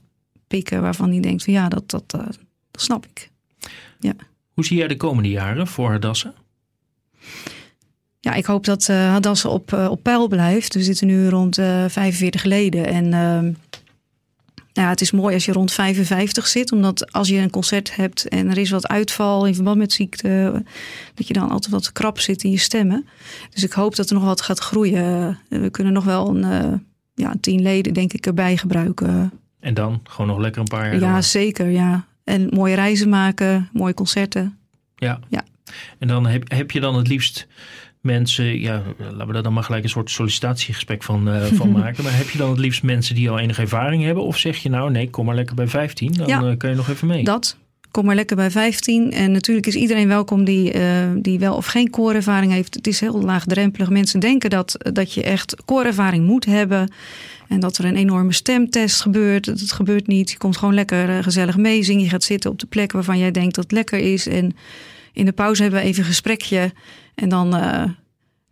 pikken 0.47 0.83
waarvan 0.83 1.11
hij 1.11 1.21
denkt 1.21 1.45
van 1.45 1.53
ja, 1.53 1.69
dat, 1.69 1.91
dat, 1.91 2.15
uh, 2.17 2.27
dat 2.71 2.83
snap 2.83 3.07
ik. 3.07 3.31
Ja. 3.99 4.13
Hoe 4.55 4.65
zie 4.65 4.77
jij 4.77 4.89
de 4.89 4.97
komende 4.97 5.29
jaren 5.29 5.67
voor 5.67 5.91
Hadassah? 5.91 6.33
Ja, 8.21 8.35
ik 8.35 8.45
hoop 8.45 8.65
dat 8.65 8.89
uh, 8.89 9.17
op, 9.45 9.73
uh, 9.73 9.91
op 9.91 10.03
peil 10.03 10.29
blijft. 10.29 10.75
We 10.75 10.83
zitten 10.83 11.07
nu 11.07 11.29
rond 11.29 11.55
45 11.55 12.45
leden. 12.45 12.87
En 12.87 13.57
ja, 14.81 14.89
het 14.89 15.01
is 15.01 15.11
mooi 15.11 15.35
als 15.35 15.45
je 15.45 15.53
rond 15.53 15.73
55 15.73 16.47
zit. 16.47 16.73
Omdat 16.73 17.13
als 17.13 17.29
je 17.29 17.37
een 17.37 17.51
concert 17.51 17.97
hebt 17.97 18.29
en 18.29 18.51
er 18.51 18.59
is 18.59 18.71
wat 18.71 18.89
uitval 18.89 19.47
in 19.47 19.55
verband 19.55 19.77
met 19.77 19.93
ziekte. 19.93 20.63
Dat 21.15 21.27
je 21.27 21.33
dan 21.35 21.51
altijd 21.51 21.73
wat 21.73 21.93
krap 21.93 22.19
zit 22.19 22.43
in 22.43 22.51
je 22.51 22.59
stemmen. 22.59 23.07
Dus 23.51 23.65
ik 23.65 23.73
hoop 23.73 23.97
dat 23.97 24.09
er 24.09 24.15
nog 24.15 24.25
wat 24.25 24.41
gaat 24.41 24.59
groeien. 24.59 25.39
We 25.49 25.71
kunnen 25.71 25.93
nog 25.93 26.05
wel 26.05 26.37
een 26.37 26.85
ja, 27.15 27.35
tien 27.41 27.63
leden 27.63 27.95
denk 27.95 28.13
ik 28.13 28.27
erbij 28.27 28.57
gebruiken. 28.57 29.33
En 29.61 29.75
dan 29.75 30.01
gewoon 30.05 30.27
nog 30.27 30.39
lekker 30.39 30.61
een 30.61 30.69
paar 30.69 30.85
jaar 30.85 31.01
Ja, 31.01 31.13
door. 31.13 31.23
zeker. 31.23 31.67
Ja. 31.67 32.07
En 32.25 32.49
mooie 32.51 32.75
reizen 32.75 33.09
maken, 33.09 33.69
mooie 33.73 33.95
concerten. 33.95 34.59
Ja. 34.97 35.21
ja. 35.29 35.45
En 35.99 36.09
dan 36.09 36.27
heb, 36.27 36.51
heb 36.53 36.71
je 36.71 36.81
dan 36.81 36.95
het 36.97 37.09
liefst 37.09 37.47
mensen, 38.01 38.61
ja, 38.61 38.83
laten 38.99 39.27
we 39.27 39.33
daar 39.33 39.43
dan 39.43 39.53
maar 39.53 39.63
gelijk 39.63 39.85
een 39.85 39.91
soort 39.91 40.11
sollicitatiegesprek 40.11 41.03
van, 41.03 41.29
uh, 41.29 41.45
van 41.45 41.71
maken. 41.81 42.05
Maar 42.05 42.17
heb 42.17 42.29
je 42.29 42.39
dan 42.39 42.51
het 42.51 42.59
liefst 42.59 42.83
mensen 42.83 43.15
die 43.15 43.31
al 43.31 43.39
enige 43.39 43.61
ervaring 43.61 44.03
hebben? 44.03 44.25
Of 44.25 44.39
zeg 44.39 44.57
je 44.57 44.69
nou, 44.69 44.91
nee, 44.91 45.11
kom 45.11 45.25
maar 45.25 45.35
lekker 45.35 45.55
bij 45.55 45.69
15, 45.69 46.13
dan 46.13 46.27
ja, 46.27 46.43
uh, 46.43 46.57
kan 46.57 46.71
je 46.71 46.77
nog 46.77 46.89
even 46.89 47.07
mee. 47.07 47.25
Dat, 47.25 47.57
kom 47.91 48.05
maar 48.05 48.15
lekker 48.15 48.37
bij 48.37 48.51
15. 48.51 49.13
En 49.13 49.33
natuurlijk 49.33 49.67
is 49.67 49.75
iedereen 49.75 50.09
welkom 50.09 50.45
die, 50.45 50.75
uh, 50.75 50.83
die 51.17 51.39
wel 51.39 51.57
of 51.57 51.67
geen 51.67 51.91
koorervaring 51.91 52.53
heeft. 52.53 52.75
Het 52.75 52.87
is 52.87 53.01
heel 53.01 53.23
laagdrempelig. 53.23 53.91
Mensen 53.91 54.21
denken 54.21 54.51
dat, 54.51 54.77
dat 54.93 55.15
je 55.15 55.23
echt 55.23 55.57
koorervaring 55.65 56.27
moet 56.27 56.45
hebben. 56.45 56.93
En 57.49 57.61
dat 57.61 57.79
er 57.79 57.85
een 57.85 57.97
enorme 57.97 58.33
stemtest 58.33 59.01
gebeurt. 59.01 59.47
Dat 59.47 59.73
gebeurt 59.73 60.07
niet. 60.07 60.31
Je 60.31 60.37
komt 60.37 60.57
gewoon 60.57 60.75
lekker 60.75 61.23
gezellig 61.23 61.57
mee 61.57 61.83
zingen. 61.83 62.03
Je 62.03 62.09
gaat 62.09 62.23
zitten 62.23 62.51
op 62.51 62.59
de 62.59 62.67
plek 62.67 62.93
waarvan 62.93 63.19
jij 63.19 63.31
denkt 63.31 63.55
dat 63.55 63.65
het 63.65 63.73
lekker 63.73 63.99
is. 63.99 64.27
En 64.27 64.57
in 65.13 65.25
de 65.25 65.33
pauze 65.33 65.63
hebben 65.63 65.81
we 65.81 65.87
even 65.87 66.03
een 66.03 66.09
gesprekje. 66.09 66.73
En 67.15 67.29
dan... 67.29 67.57
Uh, 67.57 67.83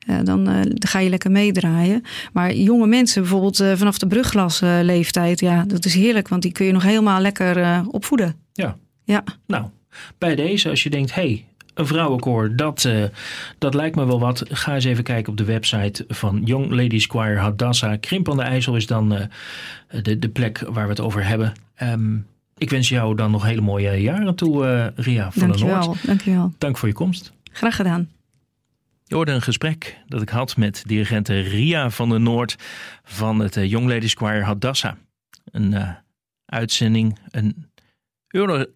uh, 0.08 0.18
dan 0.24 0.50
uh, 0.50 0.60
ga 0.74 0.98
je 0.98 1.10
lekker 1.10 1.30
meedraaien. 1.30 2.02
Maar 2.32 2.54
jonge 2.54 2.86
mensen, 2.86 3.22
bijvoorbeeld 3.22 3.56
vanaf 3.56 3.98
de 3.98 4.06
brugglasleeftijd, 4.06 5.40
ja, 5.40 5.64
dat 5.64 5.84
is 5.84 5.94
heerlijk, 5.94 6.28
want 6.28 6.42
die 6.42 6.52
kun 6.52 6.66
je 6.66 6.72
nog 6.72 6.82
helemaal 6.82 7.20
lekker 7.20 7.82
opvoeden. 7.90 8.34
Ja. 8.52 8.76
Ja. 9.04 9.24
Nou, 9.46 9.66
bij 10.18 10.34
deze, 10.34 10.68
als 10.68 10.82
je 10.82 10.90
denkt, 10.90 11.14
hey, 11.14 11.44
een 11.74 11.86
vrouwenkoor, 11.86 12.56
dat, 12.56 12.84
uh, 12.84 13.04
dat 13.58 13.74
lijkt 13.74 13.96
me 13.96 14.06
wel 14.06 14.20
wat. 14.20 14.42
Ga 14.48 14.74
eens 14.74 14.84
even 14.84 15.04
kijken 15.04 15.30
op 15.30 15.38
de 15.38 15.44
website 15.44 16.04
van 16.08 16.40
Young 16.44 16.70
Ladies 16.70 17.06
Choir 17.06 17.38
Hadassa. 17.38 17.96
Krimp 17.96 18.30
aan 18.30 18.36
de 18.36 18.42
IJssel 18.42 18.76
is 18.76 18.86
dan 18.86 19.12
uh, 19.12 19.20
de, 20.02 20.18
de 20.18 20.28
plek 20.28 20.58
waar 20.68 20.84
we 20.84 20.90
het 20.90 21.00
over 21.00 21.26
hebben. 21.26 21.52
Um, 21.82 22.26
ik 22.56 22.70
wens 22.70 22.88
jou 22.88 23.14
dan 23.14 23.30
nog 23.30 23.44
hele 23.44 23.60
mooie 23.60 23.90
jaren 23.90 24.34
toe, 24.34 24.64
uh, 24.64 25.04
Ria 25.04 25.30
van 25.30 25.48
dankjewel, 25.48 25.78
der 25.78 25.86
Noord. 25.86 26.06
Dankjewel. 26.06 26.52
Dank 26.58 26.78
voor 26.78 26.88
je 26.88 26.94
komst. 26.94 27.32
Graag 27.52 27.76
gedaan. 27.76 28.08
Je 29.08 29.14
hoorde 29.14 29.32
een 29.32 29.42
gesprek 29.42 29.98
dat 30.06 30.22
ik 30.22 30.28
had 30.28 30.56
met 30.56 30.82
dirigente 30.86 31.40
Ria 31.40 31.90
van 31.90 32.08
der 32.08 32.20
Noord 32.20 32.56
van 33.02 33.38
het 33.38 33.54
Young 33.54 33.88
Ladies 33.88 34.14
Choir 34.14 34.44
Hadassa. 34.44 34.98
Een 35.44 35.96
uitzending, 36.44 37.18
een 37.30 37.70
je 38.28 38.38
hoorde, 38.38 38.70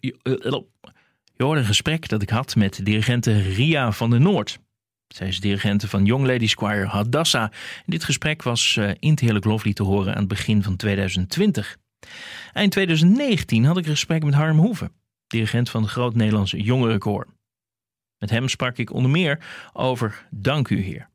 je 1.35 1.43
hoorde 1.43 1.59
een 1.59 1.65
gesprek 1.65 2.07
dat 2.07 2.21
ik 2.21 2.29
had 2.29 2.55
met 2.55 2.85
dirigente 2.85 3.41
Ria 3.41 3.91
van 3.91 4.09
der 4.09 4.21
Noord. 4.21 4.59
Zij 5.07 5.27
is 5.27 5.39
dirigente 5.39 5.87
van 5.87 6.05
Young 6.05 6.25
Ladies 6.25 6.53
Choir 6.53 6.85
Hadassa. 6.85 7.43
En 7.75 7.83
dit 7.85 8.03
gesprek 8.03 8.43
was 8.43 8.75
uh, 8.75 8.89
in 8.99 9.09
het 9.09 9.19
Heerlijk 9.19 9.45
Loflied 9.45 9.75
te 9.75 9.83
horen 9.83 10.13
aan 10.13 10.19
het 10.19 10.27
begin 10.27 10.63
van 10.63 10.75
2020. 10.75 11.77
Eind 12.53 12.71
2019 12.71 13.65
had 13.65 13.77
ik 13.77 13.85
een 13.85 13.91
gesprek 13.91 14.23
met 14.23 14.33
Harm 14.33 14.59
Hoeven, 14.59 14.91
dirigent 15.27 15.69
van 15.69 15.81
het 15.81 15.91
Groot 15.91 16.15
Nederlandse 16.15 16.61
Jongerenkoor. 16.61 17.27
Met 18.23 18.31
hem 18.31 18.47
sprak 18.47 18.77
ik 18.77 18.93
onder 18.93 19.11
meer 19.11 19.39
over 19.73 20.27
Dank 20.29 20.69
u 20.69 20.81
Heer. 20.81 21.09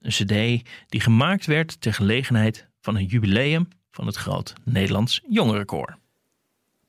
Een 0.00 0.10
cd 0.10 0.68
die 0.88 1.00
gemaakt 1.00 1.46
werd 1.46 1.80
ter 1.80 1.92
gelegenheid 1.92 2.66
van 2.80 2.96
een 2.96 3.04
jubileum 3.04 3.68
van 3.90 4.06
het 4.06 4.16
Groot 4.16 4.52
Nederlands 4.64 5.20
Jongerenkoor. 5.28 5.98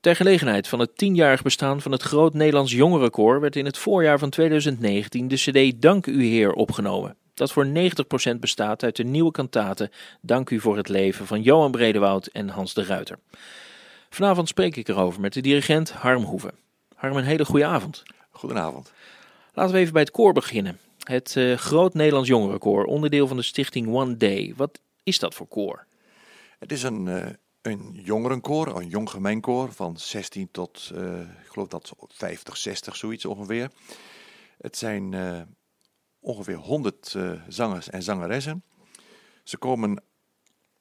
Ter 0.00 0.16
gelegenheid 0.16 0.68
van 0.68 0.78
het 0.78 0.96
tienjarig 0.96 1.42
bestaan 1.42 1.80
van 1.80 1.92
het 1.92 2.02
Groot 2.02 2.34
Nederlands 2.34 2.72
Jongerenkoor 2.72 3.40
werd 3.40 3.56
in 3.56 3.64
het 3.64 3.78
voorjaar 3.78 4.18
van 4.18 4.30
2019 4.30 5.28
de 5.28 5.36
CD 5.36 5.82
Dank 5.82 6.06
U 6.06 6.24
Heer 6.24 6.52
opgenomen. 6.52 7.16
Dat 7.34 7.52
voor 7.52 7.66
90% 7.66 7.70
bestaat 8.40 8.82
uit 8.82 8.96
de 8.96 9.04
nieuwe 9.04 9.30
kantate 9.30 9.90
Dank 10.20 10.50
U 10.50 10.60
voor 10.60 10.76
het 10.76 10.88
leven 10.88 11.26
van 11.26 11.42
Johan 11.42 11.70
Bredewoud 11.70 12.26
en 12.26 12.48
Hans 12.48 12.74
de 12.74 12.84
Ruiter. 12.84 13.18
Vanavond 14.10 14.48
spreek 14.48 14.76
ik 14.76 14.88
erover 14.88 15.20
met 15.20 15.32
de 15.32 15.40
dirigent 15.40 15.90
Harm 15.90 16.22
Hoeven. 16.22 16.54
Harm, 16.94 17.16
een 17.16 17.24
hele 17.24 17.44
goede 17.44 17.66
avond. 17.66 18.02
Goedenavond. 18.30 18.92
Laten 19.58 19.74
we 19.74 19.80
even 19.80 19.92
bij 19.92 20.02
het 20.02 20.10
koor 20.10 20.32
beginnen. 20.32 20.78
Het 21.02 21.34
uh, 21.34 21.56
Groot 21.56 21.94
Nederlands 21.94 22.28
Jongerenkoor, 22.28 22.84
onderdeel 22.84 23.26
van 23.26 23.36
de 23.36 23.42
stichting 23.42 23.88
One 23.88 24.16
Day. 24.16 24.54
Wat 24.56 24.80
is 25.02 25.18
dat 25.18 25.34
voor 25.34 25.46
koor? 25.46 25.86
Het 26.58 26.72
is 26.72 26.82
een... 26.82 27.06
Uh 27.06 27.26
een 27.62 28.00
jongerenkoor, 28.04 28.76
een 28.76 28.88
jong 28.88 29.10
gemeenkoor 29.10 29.72
van 29.72 29.96
16 29.96 30.48
tot, 30.50 30.90
uh, 30.94 31.20
ik 31.20 31.48
geloof 31.48 31.68
dat 31.68 31.92
50, 32.08 32.56
60 32.56 32.96
zoiets 32.96 33.24
ongeveer. 33.24 33.70
Het 34.58 34.76
zijn 34.76 35.14
ongeveer 36.20 36.56
100 36.56 37.14
uh, 37.16 37.32
zangers 37.48 37.90
en 37.90 38.02
zangeressen. 38.02 38.62
Ze 39.44 39.58
komen 39.58 40.02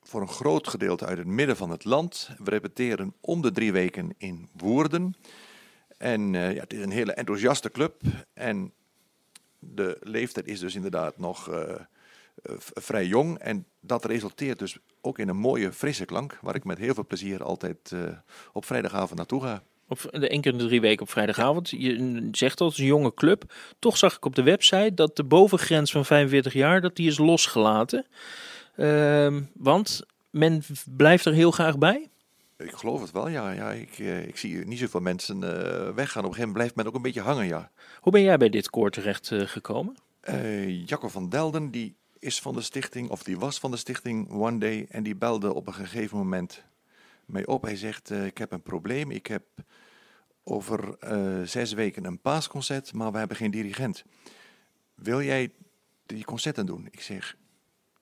voor 0.02 0.22
een 0.22 0.28
groot 0.28 0.68
gedeelte 0.68 1.06
uit 1.06 1.18
het 1.18 1.28
midden 1.28 1.58
van 1.58 1.70
het 1.70 1.86
land. 1.86 2.30
We 2.38 2.50
repeteren 2.50 3.14
om 3.22 3.42
de 3.42 3.52
drie 3.52 3.72
weken 3.72 4.16
in 4.18 4.50
Woerden. 4.54 5.16
En 5.98 6.34
ja, 6.34 6.62
het 6.62 6.74
is 6.74 6.82
een 6.82 6.92
hele 6.92 7.14
enthousiaste 7.14 7.72
club. 7.72 8.02
En 8.34 8.74
de 9.60 9.98
leeftijd 10.02 10.48
is 10.48 10.60
dus 10.60 10.76
inderdaad 10.76 11.18
nog 11.18 11.50
vrij 12.74 13.06
jong. 13.06 13.40
En 13.40 13.66
dat 13.80 14.06
resulteert 14.06 14.60
dus 14.60 14.78
ook 15.02 15.20
in 15.20 15.30
een 15.30 15.38
mooie, 15.38 15.72
frisse 15.72 16.06
klank, 16.06 16.40
waar 16.42 16.56
ik 16.56 16.64
met 16.64 16.78
heel 16.78 16.94
veel 16.94 17.06
plezier 17.06 17.44
altijd 17.44 17.96
op 18.54 18.66
vrijdagavond 18.66 19.18
naartoe 19.18 19.42
ga. 19.42 19.64
Op 19.88 20.08
de 20.12 20.30
één 20.30 20.42
keer 20.42 20.52
in 20.52 20.58
de 20.58 20.66
drie 20.66 20.82
weken 20.82 21.02
op 21.02 21.10
vrijdagavond. 21.10 21.70
Je 21.70 22.28
zegt 22.32 22.62
al, 22.62 22.68
het 22.68 22.76
is 22.76 22.82
een 22.82 22.90
jonge 22.90 23.14
club. 23.14 23.54
Toch 23.80 23.98
zag 23.98 24.16
ik 24.16 24.26
op 24.26 24.36
de 24.36 24.44
website 24.44 24.94
dat 24.94 25.16
de 25.16 25.24
bovengrens 25.24 25.92
van 25.92 26.06
45 26.06 26.54
jaar 26.54 26.82
dat 26.82 26.96
die 26.96 27.08
is 27.08 27.18
losgelaten. 27.18 28.06
Uh, 28.76 29.38
want 29.54 30.02
men 30.30 30.64
blijft 30.96 31.26
er 31.26 31.34
heel 31.34 31.52
graag 31.52 31.78
bij. 31.78 32.10
Ik 32.58 32.72
geloof 32.72 33.02
het 33.02 33.12
wel, 33.12 33.28
ja. 33.28 33.52
ja 33.52 33.72
ik, 33.72 34.00
uh, 34.00 34.28
ik 34.28 34.38
zie 34.38 34.66
niet 34.66 34.80
zoveel 34.80 35.00
mensen 35.00 35.38
uh, 35.38 35.50
weggaan. 35.94 36.24
Op 36.24 36.30
een 36.30 36.36
gegeven 36.36 36.38
moment 36.38 36.54
blijft 36.54 36.76
men 36.76 36.88
ook 36.88 36.96
een 36.96 37.02
beetje 37.02 37.22
hangen, 37.22 37.46
ja. 37.46 37.72
Hoe 38.02 38.12
ben 38.12 38.22
jij 38.22 38.38
bij 38.38 38.50
dit 38.50 38.70
koor 38.70 38.90
terecht 38.90 39.32
uh, 39.32 39.42
gekomen? 39.42 39.96
Jacco 40.86 41.08
van 41.08 41.30
Delden, 41.30 41.72
die 41.72 41.96
is 42.20 42.40
van 42.40 42.54
de 42.54 42.62
stichting, 42.62 43.10
of 43.10 43.24
die 43.24 43.38
was 43.38 43.60
van 43.60 43.72
de 43.72 43.78
stichting 43.78 44.30
One 44.30 44.58
Day, 44.58 44.86
en 44.90 45.04
die 45.04 45.16
belde 45.16 45.54
op 45.54 45.68
een 45.68 45.74
gegeven 45.74 46.18
moment 46.18 46.64
mij 47.26 47.46
op. 47.46 47.62
Hij 47.62 47.76
zegt: 47.76 48.10
uh, 48.10 48.26
Ik 48.26 48.38
heb 48.38 48.52
een 48.52 48.62
probleem. 48.62 49.12
Ik 49.12 49.28
heb 49.28 49.44
over 50.44 50.96
uh, 51.04 51.42
zes 51.44 51.74
weken 51.74 52.06
een 52.06 52.20
paasconcert, 52.20 52.94
maar 52.94 53.12
we 53.12 53.18
hebben 53.18 53.38
geen 53.38 53.52
dirigent. 53.52 54.04
Wil 54.96 55.22
jij 55.22 55.52
die 56.06 56.26
concerten 56.26 56.66
doen? 56.66 56.88
Ik 56.92 57.02
zeg: 57.02 57.38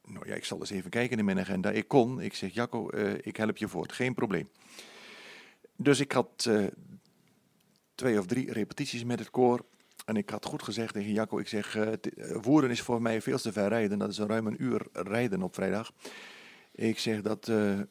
Nou 0.06 0.28
ja, 0.28 0.36
ik 0.36 0.46
zal 0.46 0.60
eens 0.60 0.70
even 0.70 0.90
kijken 0.90 1.18
in 1.20 1.26
mijn 1.26 1.40
agenda. 1.40 1.72
Ik 1.72 1.88
kon. 1.88 2.22
Ik 2.22 2.34
zeg: 2.34 2.54
Jacco, 2.54 2.90
uh, 2.92 3.14
ik 3.22 3.38
help 3.38 3.58
je 3.58 3.68
voort. 3.68 3.92
Geen 3.92 4.14
probleem. 4.14 4.50
Dus 5.76 6.00
ik 6.00 6.12
had 6.12 6.50
twee 7.96 8.20
of 8.20 8.26
drie 8.26 8.52
repetities 8.52 9.04
met 9.04 9.20
het 9.20 9.30
koor. 9.30 9.66
En 10.06 10.16
ik 10.16 10.30
had 10.30 10.46
goed 10.46 10.64
gezegd 10.64 10.94
tegen 10.94 11.12
Jacco, 11.12 11.38
ik 11.38 11.48
zeg, 11.48 11.76
uh, 11.76 12.70
is 12.70 12.82
voor 12.82 13.02
mij 13.02 13.22
veel 13.22 13.38
te 13.38 13.52
ver 13.52 13.68
rijden. 13.68 14.00
Dat 14.00 14.10
is 14.10 14.20
ruim 14.20 14.48
een 14.48 14.64
uur 14.64 14.88
rijden 14.94 15.42
op 15.42 15.54
vrijdag. 15.56 15.92
Ik 16.72 17.00
zeg, 17.00 17.22
dat 17.22 17.46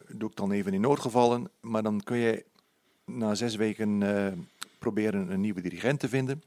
doe 0.09 0.31
ik 0.31 0.37
dan 0.37 0.53
even 0.53 0.73
in 0.73 0.81
noodgevallen. 0.81 1.51
Maar 1.61 1.83
dan 1.83 2.01
kun 2.01 2.17
je 2.17 2.45
na 3.05 3.35
zes 3.35 3.57
weken 3.57 4.03
proberen 4.79 5.33
een 5.33 5.41
nieuwe 5.41 5.61
dirigent 5.61 6.01
te 6.01 6.09
vinden. 6.09 6.43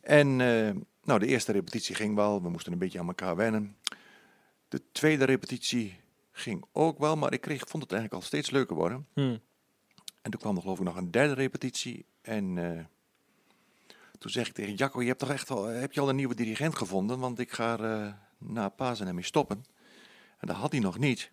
En 0.00 0.40
eh, 0.40 0.70
nou, 1.04 1.18
de 1.18 1.26
eerste 1.26 1.52
repetitie 1.52 1.94
ging 1.94 2.14
wel. 2.14 2.42
We 2.42 2.48
moesten 2.48 2.72
een 2.72 2.78
beetje 2.78 2.98
aan 2.98 3.06
elkaar 3.06 3.36
wennen. 3.36 3.76
De 4.70 4.82
tweede 4.92 5.24
repetitie 5.24 6.00
ging 6.32 6.64
ook 6.72 6.98
wel, 6.98 7.16
maar 7.16 7.32
ik 7.32 7.40
kreeg, 7.40 7.68
vond 7.68 7.82
het 7.82 7.92
eigenlijk 7.92 8.22
al 8.22 8.28
steeds 8.28 8.50
leuker 8.50 8.76
worden. 8.76 9.06
Hm. 9.14 9.36
En 10.22 10.30
toen 10.30 10.40
kwam 10.40 10.56
er 10.56 10.62
geloof 10.62 10.78
ik 10.78 10.84
nog 10.84 10.96
een 10.96 11.10
derde 11.10 11.34
repetitie. 11.34 12.04
En 12.22 12.58
eh, 12.58 12.84
toen 14.18 14.30
zeg 14.30 14.46
ik 14.48 14.54
tegen 14.54 14.74
Jacco, 14.74 15.00
je 15.00 15.06
hebt 15.06 15.18
toch 15.18 15.30
echt 15.30 15.48
wel, 15.48 15.64
heb 15.64 15.92
je 15.92 16.00
al 16.00 16.08
een 16.08 16.16
nieuwe 16.16 16.34
dirigent 16.34 16.76
gevonden? 16.76 17.18
Want 17.18 17.38
ik 17.38 17.52
ga 17.52 17.78
er 17.78 18.04
eh, 18.06 18.12
na 18.38 18.68
Pasen 18.68 19.06
ermee 19.06 19.24
stoppen. 19.24 19.64
En 20.38 20.46
dat 20.46 20.56
had 20.56 20.72
hij 20.72 20.80
nog 20.80 20.98
niet. 20.98 21.30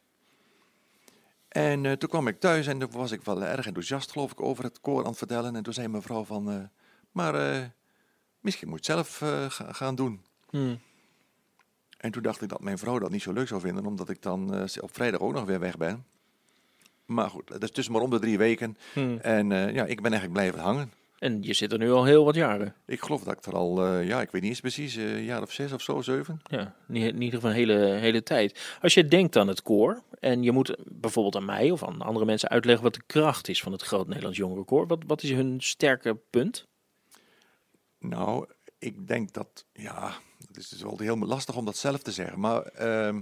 En 1.47 1.85
eh, 1.85 1.91
toen 1.91 2.09
kwam 2.09 2.27
ik 2.27 2.39
thuis 2.39 2.67
en 2.67 2.79
toen 2.79 2.91
was 2.91 3.11
ik 3.11 3.21
wel 3.21 3.43
erg 3.43 3.65
enthousiast 3.65 4.11
geloof 4.11 4.31
ik 4.31 4.41
over 4.41 4.63
het 4.63 4.79
koor 4.81 5.01
aan 5.01 5.09
het 5.09 5.17
vertellen. 5.17 5.55
En 5.55 5.63
toen 5.63 5.73
zei 5.73 5.87
mijn 5.87 6.03
vrouw 6.03 6.23
van, 6.23 6.69
maar 7.11 7.33
misschien 8.39 8.69
moet 8.69 8.85
je 8.85 8.91
het 8.93 9.05
zelf 9.07 9.51
ga- 9.53 9.73
gaan 9.73 9.95
doen. 9.95 10.25
Hm. 10.49 10.75
En 11.97 12.11
toen 12.11 12.23
dacht 12.23 12.41
ik 12.41 12.49
dat 12.49 12.61
mijn 12.61 12.77
vrouw 12.77 12.99
dat 12.99 13.11
niet 13.11 13.21
zo 13.21 13.33
leuk 13.33 13.47
zou 13.47 13.61
vinden, 13.61 13.85
omdat 13.85 14.09
ik 14.09 14.21
dan 14.21 14.53
eh, 14.53 14.81
op 14.81 14.93
vrijdag 14.93 15.19
ook 15.19 15.33
nog 15.33 15.45
weer 15.45 15.59
weg 15.59 15.77
ben. 15.77 16.05
Maar 17.05 17.29
goed, 17.29 17.47
dat 17.47 17.63
is 17.63 17.71
tussen 17.71 17.93
maar 17.93 18.01
om 18.01 18.09
de 18.09 18.19
drie 18.19 18.37
weken. 18.37 18.77
Hm. 18.93 19.17
En 19.21 19.51
eh, 19.51 19.73
ja, 19.73 19.85
ik 19.85 20.01
ben 20.01 20.11
eigenlijk 20.11 20.33
blijven 20.33 20.59
hangen. 20.59 20.91
En 21.19 21.43
je 21.43 21.53
zit 21.53 21.71
er 21.71 21.77
nu 21.77 21.91
al 21.91 22.03
heel 22.03 22.25
wat 22.25 22.35
jaren. 22.35 22.75
Ik 22.85 23.01
geloof 23.01 23.23
dat 23.23 23.37
ik 23.37 23.45
er 23.45 23.53
al, 23.53 23.85
eh, 23.85 24.07
ja, 24.07 24.21
ik 24.21 24.31
weet 24.31 24.41
niet 24.41 24.49
eens 24.49 24.59
precies, 24.59 24.95
een 24.95 25.23
jaar 25.23 25.41
of 25.41 25.51
zes 25.51 25.71
of 25.71 25.81
zo, 25.81 26.01
zeven. 26.01 26.41
Ja, 26.43 26.75
in 26.89 27.21
ieder 27.21 27.39
geval 27.39 27.49
een 27.49 27.55
hele, 27.55 27.77
hele 27.77 28.23
tijd. 28.23 28.77
Als 28.81 28.93
je 28.93 29.05
denkt 29.05 29.35
aan 29.35 29.47
het 29.47 29.61
koor 29.61 30.01
en 30.19 30.43
je 30.43 30.51
moet 30.51 30.75
bijvoorbeeld 30.85 31.35
aan 31.35 31.45
mij 31.45 31.71
of 31.71 31.83
aan 31.83 32.01
andere 32.01 32.25
mensen 32.25 32.49
uitleggen 32.49 32.83
wat 32.83 32.93
de 32.93 33.03
kracht 33.05 33.47
is 33.47 33.61
van 33.61 33.71
het 33.71 33.81
Groot 33.81 34.07
Nederlands 34.07 34.37
Jongerenkoor. 34.37 34.87
Wat, 34.87 35.03
wat 35.07 35.23
is 35.23 35.31
hun 35.31 35.61
sterke 35.61 36.17
punt? 36.29 36.67
Nou, 37.99 38.45
ik 38.79 39.07
denk 39.07 39.33
dat, 39.33 39.65
ja, 39.73 40.13
het 40.57 40.65
is 40.65 40.79
dus 40.79 40.81
wel 40.81 40.97
heel 40.99 41.17
lastig 41.17 41.55
om 41.55 41.65
dat 41.65 41.77
zelf 41.77 42.01
te 42.01 42.11
zeggen, 42.11 42.39
maar 42.39 42.61
ehm, 42.61 43.21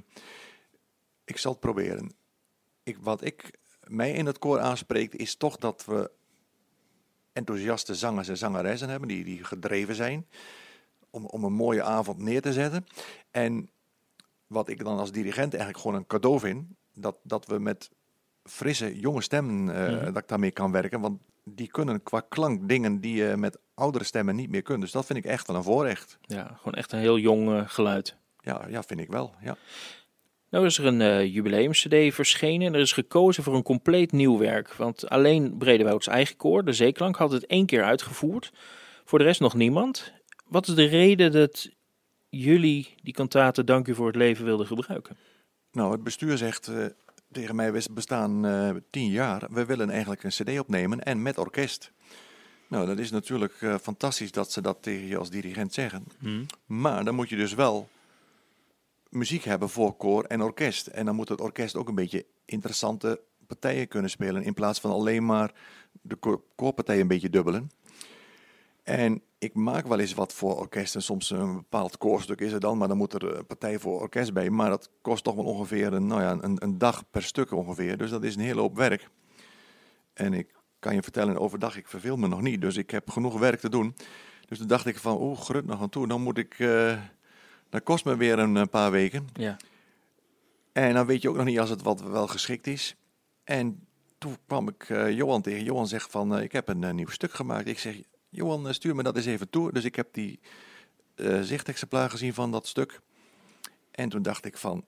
ik 1.23 1.37
zal 1.37 1.51
het 1.51 1.59
proberen. 1.59 2.11
Ik, 2.83 2.97
wat 2.97 3.23
ik 3.23 3.51
mij 3.83 4.11
in 4.11 4.25
het 4.25 4.39
koor 4.39 4.59
aanspreekt, 4.59 5.15
is 5.15 5.35
toch 5.35 5.57
dat 5.57 5.85
we 5.85 6.11
enthousiaste 7.33 7.95
zangers 7.95 8.27
en 8.27 8.37
zangeressen 8.37 8.89
hebben, 8.89 9.07
die, 9.07 9.23
die 9.23 9.43
gedreven 9.43 9.95
zijn 9.95 10.27
om, 11.09 11.25
om 11.25 11.43
een 11.43 11.53
mooie 11.53 11.83
avond 11.83 12.17
neer 12.17 12.41
te 12.41 12.53
zetten. 12.53 12.85
En 13.31 13.69
wat 14.47 14.69
ik 14.69 14.83
dan 14.83 14.97
als 14.97 15.11
dirigent 15.11 15.53
eigenlijk 15.53 15.81
gewoon 15.83 15.97
een 15.97 16.07
cadeau 16.07 16.39
vind, 16.39 16.65
dat, 16.93 17.15
dat 17.23 17.45
we 17.45 17.59
met 17.59 17.89
frisse, 18.43 18.99
jonge 18.99 19.21
stemmen, 19.21 19.75
eh, 19.75 19.93
Mhm. 19.93 20.05
dat 20.05 20.17
ik 20.23 20.27
daarmee 20.27 20.51
kan 20.51 20.71
werken. 20.71 21.01
Want 21.01 21.21
die 21.45 21.67
kunnen 21.67 22.03
qua 22.03 22.19
klank 22.29 22.67
dingen 22.67 22.99
die 22.99 23.15
je 23.15 23.37
met 23.37 23.57
oudere 23.73 24.03
stemmen 24.03 24.35
niet 24.35 24.49
meer 24.49 24.61
kunt. 24.61 24.81
Dus 24.81 24.91
dat 24.91 25.05
vind 25.05 25.19
ik 25.19 25.25
echt 25.25 25.47
wel 25.47 25.55
een 25.55 25.63
voorrecht. 25.63 26.17
Ja, 26.21 26.55
gewoon 26.57 26.73
echt 26.73 26.91
een 26.91 26.99
heel 26.99 27.17
jong 27.17 27.49
eh, 27.49 27.61
geluid. 27.65 28.15
Ja, 28.39 28.65
ja 28.69 28.83
vind 28.83 28.99
ik 28.99 29.09
wel. 29.09 29.33
Ja. 29.41 29.57
Nou 30.49 30.65
is 30.65 30.77
er 30.77 30.85
een 30.85 31.01
eh 31.01 31.33
jubileums-cd 31.33 32.13
verschenen 32.13 32.67
en 32.67 32.73
er 32.73 32.79
is 32.79 32.91
gekozen 32.91 33.43
voor 33.43 33.55
een 33.55 33.63
compleet 33.63 34.11
nieuw 34.11 34.37
werk. 34.37 34.73
Want 34.73 35.09
alleen 35.09 35.57
Bredewouds 35.57 36.07
eigen 36.07 36.35
koor, 36.35 36.65
de 36.65 36.73
Zeeklank, 36.73 37.15
had 37.15 37.31
het 37.31 37.45
één 37.45 37.65
keer 37.65 37.83
uitgevoerd. 37.83 38.51
Voor 39.05 39.19
de 39.19 39.25
rest 39.25 39.39
nog 39.39 39.53
niemand. 39.53 40.13
Wat 40.45 40.67
is 40.67 40.75
de 40.75 40.85
reden 40.85 41.31
dat 41.31 41.69
jullie 42.29 42.95
die 43.03 43.13
kantate 43.13 43.63
Dank 43.63 43.87
u 43.87 43.95
voor 43.95 44.07
het 44.07 44.15
leven 44.15 44.45
wilden 44.45 44.67
gebruiken? 44.67 45.17
Nou, 45.71 45.91
het 45.91 46.03
bestuur 46.03 46.37
zegt 46.37 46.67
eh, 46.67 46.85
tegen 47.35 47.55
mij, 47.55 47.83
bestaan 47.91 48.45
eh, 48.45 48.69
tien 48.89 49.09
jaar. 49.09 49.47
We 49.49 49.65
willen 49.65 49.89
eigenlijk 49.89 50.23
een 50.23 50.29
cd 50.29 50.59
opnemen 50.59 51.03
en 51.03 51.21
met 51.21 51.37
orkest. 51.37 51.91
Nou, 52.67 52.85
dat 52.85 52.99
is 52.99 53.11
natuurlijk 53.11 53.61
eh, 53.61 53.75
fantastisch 53.81 54.31
dat 54.31 54.51
ze 54.51 54.61
dat 54.61 54.77
tegen 54.81 55.07
je 55.07 55.17
als 55.17 55.29
dirigent 55.29 55.73
zeggen. 55.73 56.03
Maar 56.65 57.03
dan 57.03 57.15
moet 57.15 57.29
je 57.29 57.35
dus 57.35 57.53
wel 57.53 57.89
muziek 59.09 59.43
hebben 59.43 59.69
voor 59.69 59.95
koor 59.95 60.23
en 60.23 60.41
orkest. 60.41 60.87
En 60.87 61.05
dan 61.05 61.15
moet 61.15 61.29
het 61.29 61.41
orkest 61.41 61.75
ook 61.75 61.87
een 61.87 61.95
beetje 61.95 62.25
interessante 62.45 63.21
partijen 63.47 63.87
kunnen 63.87 64.09
spelen. 64.09 64.43
In 64.43 64.53
plaats 64.53 64.79
van 64.79 64.91
alleen 64.91 65.25
maar 65.25 65.53
de 66.01 66.15
koor- 66.15 66.43
koorpartijen 66.55 67.01
een 67.01 67.07
beetje 67.07 67.29
dubbelen. 67.29 67.71
En 68.85 69.21
ik 69.37 69.53
maak 69.53 69.87
wel 69.87 69.99
eens 69.99 70.13
wat 70.13 70.33
voor 70.33 70.59
orkesten. 70.59 71.01
Soms 71.01 71.29
een 71.29 71.55
bepaald 71.55 71.97
koorstuk 71.97 72.41
is 72.41 72.51
er 72.51 72.59
dan, 72.59 72.77
maar 72.77 72.87
dan 72.87 72.97
moet 72.97 73.13
er 73.13 73.37
een 73.37 73.45
partij 73.45 73.79
voor 73.79 74.01
orkest 74.01 74.33
bij. 74.33 74.49
Maar 74.49 74.69
dat 74.69 74.89
kost 75.01 75.23
toch 75.23 75.35
wel 75.35 75.45
ongeveer 75.45 75.93
een, 75.93 76.07
nou 76.07 76.21
ja, 76.21 76.37
een, 76.41 76.63
een 76.63 76.77
dag 76.77 77.09
per 77.09 77.23
stuk 77.23 77.51
ongeveer. 77.51 77.97
Dus 77.97 78.09
dat 78.09 78.23
is 78.23 78.35
een 78.35 78.41
hele 78.41 78.59
hoop 78.61 78.75
werk. 78.75 79.09
En 80.13 80.33
ik 80.33 80.55
kan 80.79 80.95
je 80.95 81.03
vertellen, 81.03 81.37
overdag, 81.37 81.77
ik 81.77 81.87
verveel 81.87 82.17
me 82.17 82.27
nog 82.27 82.41
niet. 82.41 82.61
Dus 82.61 82.77
ik 82.77 82.89
heb 82.89 83.09
genoeg 83.09 83.39
werk 83.39 83.59
te 83.59 83.69
doen. 83.69 83.95
Dus 84.45 84.57
toen 84.57 84.67
dacht 84.67 84.85
ik 84.85 84.97
van, 84.97 85.21
oeh, 85.21 85.39
grut 85.39 85.65
nog 85.65 85.81
aan 85.81 85.89
toe. 85.89 86.07
Dan 86.07 86.21
moet 86.21 86.37
ik, 86.37 86.59
eh, 86.59 86.99
dat 87.69 87.83
kost 87.83 88.05
me 88.05 88.15
weer 88.15 88.39
een, 88.39 88.57
eh, 88.57 88.63
paar 88.71 88.91
weken. 88.91 89.27
Ja. 89.33 89.57
En 90.71 90.93
dan 90.93 91.05
weet 91.05 91.21
je 91.21 91.29
ook 91.29 91.35
nog 91.35 91.45
niet 91.45 91.59
als 91.59 91.69
het 91.69 91.81
wat 91.81 92.01
wel 92.01 92.27
geschikt 92.27 92.67
is. 92.67 92.95
En 93.43 93.87
toen 94.17 94.37
kwam 94.47 94.67
ik 94.67 94.89
eh, 94.89 95.11
Johan 95.11 95.41
tegen. 95.41 95.63
Johan 95.63 95.87
zegt 95.87 96.11
van, 96.11 96.35
eh, 96.35 96.43
ik 96.43 96.51
heb 96.51 96.67
een 96.67 96.83
eh, 96.83 96.93
nieuw 96.93 97.09
stuk 97.09 97.33
gemaakt. 97.33 97.67
Ik 97.67 97.79
zeg, 97.79 97.95
Johan, 98.35 98.67
eh, 98.67 98.73
stuur 98.73 98.95
me 98.95 99.03
dat 99.03 99.15
eens 99.15 99.25
even 99.25 99.49
toe. 99.49 99.71
Dus 99.71 99.83
ik 99.83 99.95
heb 99.95 100.07
die 100.11 100.39
eh 101.15 101.41
zichtexemplaar 101.41 102.09
gezien 102.09 102.33
van 102.33 102.51
dat 102.51 102.67
stuk. 102.67 102.99
En 103.91 104.09
toen 104.09 104.21
dacht 104.21 104.45
ik 104.45 104.57
van, 104.57 104.85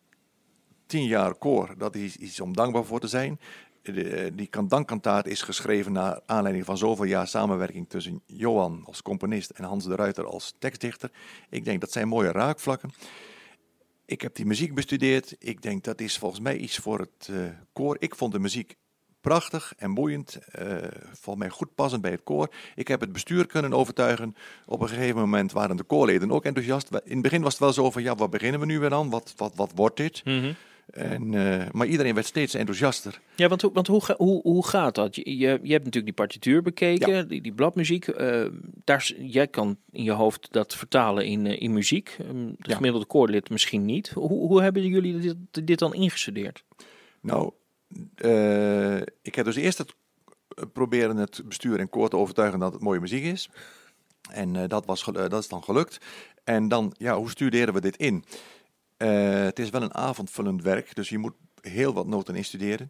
tien 0.85 1.03
jaar 1.05 1.35
koor, 1.35 1.73
dat 1.77 1.95
is 1.95 2.15
iets 2.15 2.39
om 2.39 2.53
dankbaar 2.55 2.85
voor 2.85 2.99
te 2.99 3.07
zijn. 3.07 3.39
Eh, 3.81 4.31
die 4.33 4.47
kan- 4.47 4.67
dankkantaat 4.67 5.27
is 5.27 5.41
geschreven 5.41 5.91
naar 5.91 6.21
aanleiding 6.25 6.65
van 6.65 6.77
zoveel 6.77 7.05
jaar 7.05 7.27
samenwerking 7.27 7.89
tussen 7.89 8.21
Johan 8.25 8.81
als 8.85 9.01
componist 9.01 9.49
en 9.49 9.63
Hans 9.63 9.85
de 9.85 9.95
Ruiter 9.95 10.25
als 10.25 10.53
tekstdichter. 10.59 11.11
Ik 11.49 11.65
denk 11.65 11.81
dat 11.81 11.91
zijn 11.91 12.07
mooie 12.07 12.31
raakvlakken. 12.31 12.89
Ik 14.05 14.21
heb 14.21 14.35
die 14.35 14.45
muziek 14.45 14.73
bestudeerd. 14.73 15.35
Ik 15.39 15.61
denk 15.61 15.83
dat 15.83 16.01
is 16.01 16.17
volgens 16.17 16.41
mij 16.41 16.57
iets 16.57 16.77
voor 16.77 16.99
het 16.99 17.29
koor. 17.73 17.95
Ik 17.99 18.15
vond 18.15 18.31
de 18.33 18.39
muziek 18.39 18.75
prachtig 19.27 19.73
en 19.77 19.93
boeiend. 19.93 20.39
eh 20.51 20.67
volgens 21.11 21.45
mij 21.45 21.49
goed 21.49 21.75
passend 21.75 22.01
bij 22.01 22.11
het 22.11 22.23
koor. 22.23 22.49
Ik 22.75 22.87
heb 22.87 22.99
het 23.01 23.11
bestuur 23.11 23.45
kunnen 23.47 23.73
overtuigen. 23.73 24.35
Op 24.65 24.81
een 24.81 24.87
gegeven 24.89 25.19
moment 25.19 25.51
waren 25.51 25.77
de 25.77 25.83
koorleden 25.83 26.31
ook 26.31 26.45
enthousiast. 26.45 26.89
In 27.03 27.13
het 27.13 27.21
begin 27.21 27.41
was 27.41 27.51
het 27.51 27.61
wel 27.61 27.73
zo 27.73 27.91
van, 27.91 28.03
ja, 28.03 28.15
wat 28.15 28.29
beginnen 28.29 28.59
we 28.59 28.65
nu 28.65 28.79
weer 28.79 28.93
aan? 28.93 29.09
Wat, 29.09 29.33
wat, 29.37 29.51
wat 29.55 29.71
wordt 29.75 29.97
dit? 29.97 30.21
Mhm. 30.25 30.51
En, 30.87 31.33
eh, 31.33 31.65
maar 31.71 31.87
iedereen 31.87 32.13
werd 32.13 32.25
steeds 32.25 32.53
enthousiaster. 32.53 33.19
Ja, 33.35 33.47
want, 33.47 33.61
hoe- 33.61 33.71
want 33.73 33.87
hoe, 33.87 34.01
hoe, 34.17 34.41
hoe 34.41 34.67
gaat 34.67 34.95
dat? 34.95 35.15
Je, 35.15 35.21
je, 35.37 35.37
je 35.37 35.71
hebt 35.71 35.83
natuurlijk 35.85 36.05
die 36.05 36.13
partituur 36.13 36.61
bekeken, 36.61 37.27
die, 37.27 37.41
die 37.41 37.53
bladmuziek. 37.53 38.07
eh, 38.07 38.45
daar, 38.83 39.11
jij 39.19 39.47
kan 39.47 39.77
in 39.91 40.03
je 40.03 40.11
hoofd 40.11 40.47
dat 40.51 40.75
vertalen 40.75 41.25
in, 41.25 41.45
in 41.45 41.73
muziek. 41.73 42.15
Ehm, 42.19 42.45
de 42.45 42.55
Ja. 42.69 42.75
gemiddelde 42.75 43.05
koorlid 43.05 43.49
misschien 43.49 43.85
niet. 43.85 44.09
Hoe, 44.09 44.29
hoe 44.29 44.61
hebben 44.61 44.85
jullie 44.87 45.19
dit, 45.19 45.67
dit 45.67 45.79
dan 45.79 45.93
ingestudeerd? 45.93 46.63
Nou, 47.21 47.51
eh, 48.15 48.97
ik 49.21 49.35
heb 49.35 49.45
dus 49.45 49.55
eerst 49.55 49.77
het 49.77 49.95
eh, 50.47 50.63
proberen 50.73 51.17
het 51.17 51.41
bestuur 51.45 51.79
en 51.79 51.89
koor 51.89 52.09
te 52.09 52.17
overtuigen 52.17 52.59
dat 52.59 52.73
het 52.73 52.81
mooie 52.81 52.99
muziek 52.99 53.23
is. 53.23 53.49
En 54.31 54.55
eh, 54.55 54.67
dat, 54.67 54.85
was, 54.85 55.03
gelu- 55.03 55.27
dat 55.27 55.41
is 55.41 55.47
dan 55.49 55.63
gelukt. 55.63 55.97
En 56.43 56.67
dan, 56.67 56.93
ja, 56.97 57.17
hoe 57.17 57.29
studeren 57.29 57.73
we 57.73 57.81
dit 57.81 57.97
in? 57.97 58.23
Eh, 58.97 59.43
het 59.43 59.59
is 59.59 59.69
wel 59.69 59.81
een 59.81 59.93
avondvullend 59.95 60.61
werk, 60.63 60.95
dus 60.95 61.09
je 61.09 61.17
moet 61.17 61.33
heel 61.61 61.93
wat 61.93 62.07
noten 62.07 62.35
instuderen. 62.35 62.89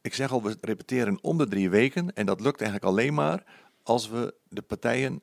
Ik 0.00 0.14
zeg 0.14 0.32
al, 0.32 0.42
we 0.42 0.56
repeteren 0.60 1.18
om 1.22 1.38
de 1.38 1.48
drie 1.48 1.70
weken. 1.70 2.14
En 2.14 2.26
dat 2.26 2.40
lukt 2.40 2.60
eigenlijk 2.60 2.90
alleen 2.90 3.14
maar 3.14 3.44
als 3.82 4.08
we 4.08 4.34
de 4.48 4.62
partijen 4.62 5.20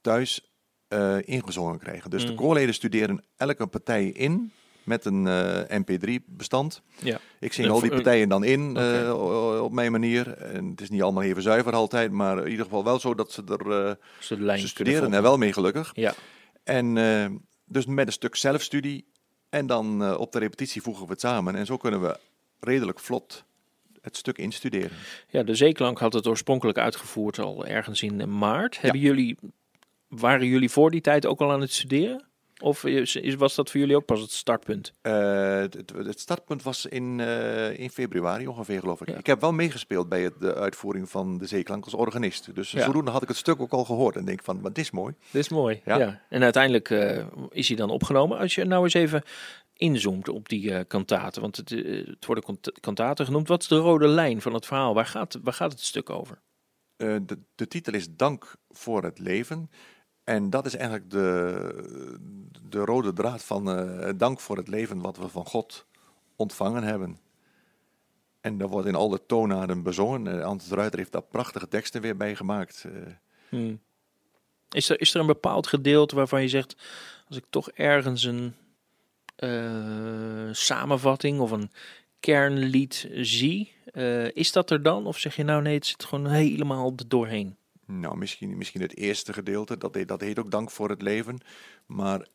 thuis 0.00 0.52
eh, 0.88 1.16
ingezongen 1.28 1.78
krijgen. 1.78 2.10
Dus 2.10 2.24
de 2.24 2.30
Mm. 2.30 2.36
koorleden 2.36 2.74
studeren 2.74 3.24
elke 3.36 3.66
partij 3.66 4.06
in 4.06 4.52
met 4.84 5.04
een 5.04 5.26
eh, 5.26 5.80
MP3-bestand. 5.80 6.82
Ja. 7.02 7.18
Ik 7.40 7.52
zing 7.52 7.66
Ja, 7.66 7.72
al 7.72 7.80
die 7.80 7.90
partijen 7.90 8.28
dan 8.28 8.44
in 8.44 8.76
eh, 8.76 9.60
op 9.62 9.72
mijn 9.72 9.92
manier. 9.92 10.32
En 10.38 10.70
het 10.70 10.80
is 10.80 10.90
niet 10.90 11.02
allemaal 11.02 11.22
even 11.22 11.42
zuiver 11.42 11.72
altijd, 11.72 12.10
maar 12.10 12.38
in 12.38 12.50
ieder 12.50 12.64
geval 12.64 12.84
wel 12.84 12.98
zo 12.98 13.14
dat 13.14 13.32
ze 13.32 13.42
er 13.46 13.86
eh, 13.88 13.94
Ze 14.18 14.36
de 14.36 14.66
studeren 14.66 15.12
er 15.12 15.22
wel 15.22 15.38
mee 15.38 15.52
gelukkig. 15.52 15.90
Ja. 15.94 16.14
En 16.64 16.98
eh, 16.98 17.26
dus 17.64 17.86
met 17.86 18.06
een 18.06 18.12
stuk 18.12 18.36
zelfstudie 18.36 19.06
en 19.48 19.66
dan 19.66 20.02
eh, 20.02 20.18
op 20.18 20.32
de 20.32 20.38
repetitie 20.38 20.82
voegen 20.82 21.04
we 21.06 21.10
het 21.10 21.20
samen. 21.20 21.54
En 21.54 21.66
zo 21.66 21.76
kunnen 21.76 22.00
we 22.00 22.18
redelijk 22.60 23.00
vlot 23.00 23.44
het 24.00 24.16
stuk 24.16 24.38
instuderen. 24.38 24.96
ja, 25.28 25.42
de 25.42 25.54
Zeeklank 25.54 25.98
had 25.98 26.12
het 26.12 26.26
oorspronkelijk 26.26 26.78
uitgevoerd 26.78 27.38
al 27.38 27.66
ergens 27.66 28.02
in 28.02 28.20
eh, 28.20 28.26
maart. 28.26 28.80
Hebben 28.80 29.00
jullie, 29.00 29.36
waren 30.08 30.46
jullie 30.46 30.70
voor 30.70 30.90
die 30.90 31.00
tijd 31.00 31.26
ook 31.26 31.40
al 31.40 31.52
aan 31.52 31.60
het 31.60 31.72
studeren? 31.72 32.24
Of 32.64 32.84
is, 32.84 33.34
was 33.34 33.54
dat 33.54 33.70
voor 33.70 33.80
jullie 33.80 33.96
ook 33.96 34.04
pas 34.04 34.20
het 34.20 34.30
startpunt? 34.30 34.92
Eh, 35.00 35.58
het, 35.96 36.20
startpunt 36.20 36.62
was 36.62 36.86
in, 36.86 37.20
eh, 37.20 37.78
in 37.78 37.90
februari 37.90 38.46
ongeveer, 38.46 38.80
geloof 38.80 39.00
ik. 39.00 39.08
Ja. 39.08 39.16
Ik 39.16 39.26
heb 39.26 39.40
wel 39.40 39.52
meegespeeld 39.52 40.08
bij 40.08 40.22
het, 40.22 40.40
de 40.40 40.54
uitvoering 40.54 41.10
van 41.10 41.38
de 41.38 41.46
Zeeklank 41.46 41.84
als 41.84 41.94
organist. 41.94 42.54
Dus 42.54 42.70
Ja. 42.70 42.84
zodoende 42.84 43.10
had 43.10 43.22
ik 43.22 43.28
het 43.28 43.36
stuk 43.36 43.60
ook 43.60 43.72
al 43.72 43.84
gehoord. 43.84 44.16
En 44.16 44.24
denk 44.24 44.42
van, 44.42 44.60
maar 44.60 44.72
dit 44.72 44.84
is 44.84 44.90
mooi. 44.90 45.14
Dit 45.30 45.42
is 45.42 45.48
mooi. 45.48 45.80
Ja. 45.84 45.98
Ja. 45.98 46.20
En 46.28 46.42
uiteindelijk 46.42 46.90
eh, 46.90 47.26
is 47.50 47.68
hij 47.68 47.76
dan 47.76 47.90
opgenomen. 47.90 48.38
Als 48.38 48.54
je 48.54 48.64
nou 48.64 48.84
eens 48.84 48.94
even 48.94 49.22
inzoomt 49.72 50.28
op 50.28 50.48
die 50.48 50.84
kantaten, 50.84 51.40
want 51.42 51.56
het, 51.56 51.68
het 51.70 52.26
worden 52.26 52.44
kant- 52.44 52.80
kantaten 52.80 53.24
genoemd. 53.24 53.48
Wat 53.48 53.62
is 53.62 53.68
de 53.68 53.76
rode 53.76 54.08
lijn 54.08 54.40
van 54.40 54.54
het 54.54 54.66
verhaal? 54.66 54.94
Waar 54.94 55.06
gaat, 55.06 55.38
waar 55.42 55.54
gaat 55.54 55.70
het 55.72 55.80
stuk 55.80 56.10
over? 56.10 56.40
De, 56.96 57.38
de 57.54 57.68
titel 57.68 57.92
is 57.94 58.06
Dank 58.16 58.54
voor 58.70 59.02
het 59.02 59.18
leven. 59.18 59.70
En 60.24 60.50
dat 60.50 60.66
is 60.66 60.74
eigenlijk 60.74 61.10
de, 61.10 62.18
de 62.68 62.78
rode 62.78 63.12
draad 63.12 63.44
van 63.44 63.78
uh, 63.78 64.08
dank 64.16 64.40
voor 64.40 64.56
het 64.56 64.68
leven 64.68 65.00
wat 65.00 65.16
we 65.16 65.28
van 65.28 65.46
God 65.46 65.86
ontvangen 66.36 66.82
hebben. 66.82 67.18
En 68.40 68.58
dat 68.58 68.70
wordt 68.70 68.88
in 68.88 68.94
alle 68.94 69.26
toonaarden 69.26 69.82
bezongen. 69.82 70.26
Uh, 70.26 70.54
Ruiter 70.70 70.98
heeft 70.98 71.12
daar 71.12 71.22
prachtige 71.22 71.68
teksten 71.68 72.00
weer 72.00 72.16
bij 72.16 72.36
gemaakt. 72.36 72.84
Uh, 72.86 72.92
hmm. 73.48 73.80
is, 74.70 74.88
er, 74.88 75.00
is 75.00 75.14
er 75.14 75.20
een 75.20 75.26
bepaald 75.26 75.66
gedeelte 75.66 76.14
waarvan 76.14 76.42
je 76.42 76.48
zegt, 76.48 76.76
als 77.28 77.36
ik 77.36 77.44
toch 77.50 77.70
ergens 77.70 78.24
een 78.24 78.54
samenvatting 80.52 81.40
of 81.40 81.50
een 81.50 81.70
kernlied 82.20 83.08
zie, 83.14 83.72
is 84.32 84.52
dat 84.52 84.70
er 84.70 84.82
dan? 84.82 85.06
Of 85.06 85.18
zeg 85.18 85.36
je 85.36 85.44
nou 85.44 85.62
nee, 85.62 85.74
het 85.74 85.86
zit 85.86 86.04
gewoon 86.04 86.26
helemaal 86.26 86.94
doorheen? 87.08 87.56
Nou, 87.86 88.16
misschien, 88.16 88.56
misschien 88.56 88.80
het 88.80 88.96
eerste 88.96 89.32
gedeelte, 89.32 89.78
dat, 89.78 89.96
dat 90.06 90.20
heet 90.20 90.38
ook 90.38 90.50
dank 90.50 90.70
voor 90.70 90.88
het 90.88 91.02
leven. 91.02 91.38
Maar 91.86 92.26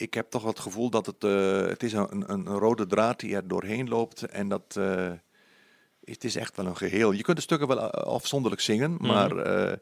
ik 0.00 0.14
heb 0.14 0.30
toch 0.30 0.44
het 0.44 0.58
gevoel 0.58 0.90
dat 0.90 1.06
het, 1.06 1.24
uh, 1.24 1.66
het 1.66 1.82
is 1.82 1.92
een, 1.92 2.32
een, 2.32 2.46
rode 2.46 2.86
draad 2.86 3.20
die 3.20 3.34
er 3.34 3.48
doorheen 3.48 3.88
loopt. 3.88 4.22
En 4.22 4.48
dat 4.48 4.74
uh, 4.78 5.12
het 6.04 6.24
is 6.24 6.36
echt 6.36 6.56
wel 6.56 6.66
een 6.66 6.76
geheel. 6.76 7.12
Je 7.12 7.22
kunt 7.22 7.36
de 7.36 7.42
stukken 7.42 7.68
wel 7.68 7.90
afzonderlijk 7.90 8.62
zingen, 8.62 8.92
mhm. 8.92 9.06
maar 9.06 9.32
uh, 9.36 9.72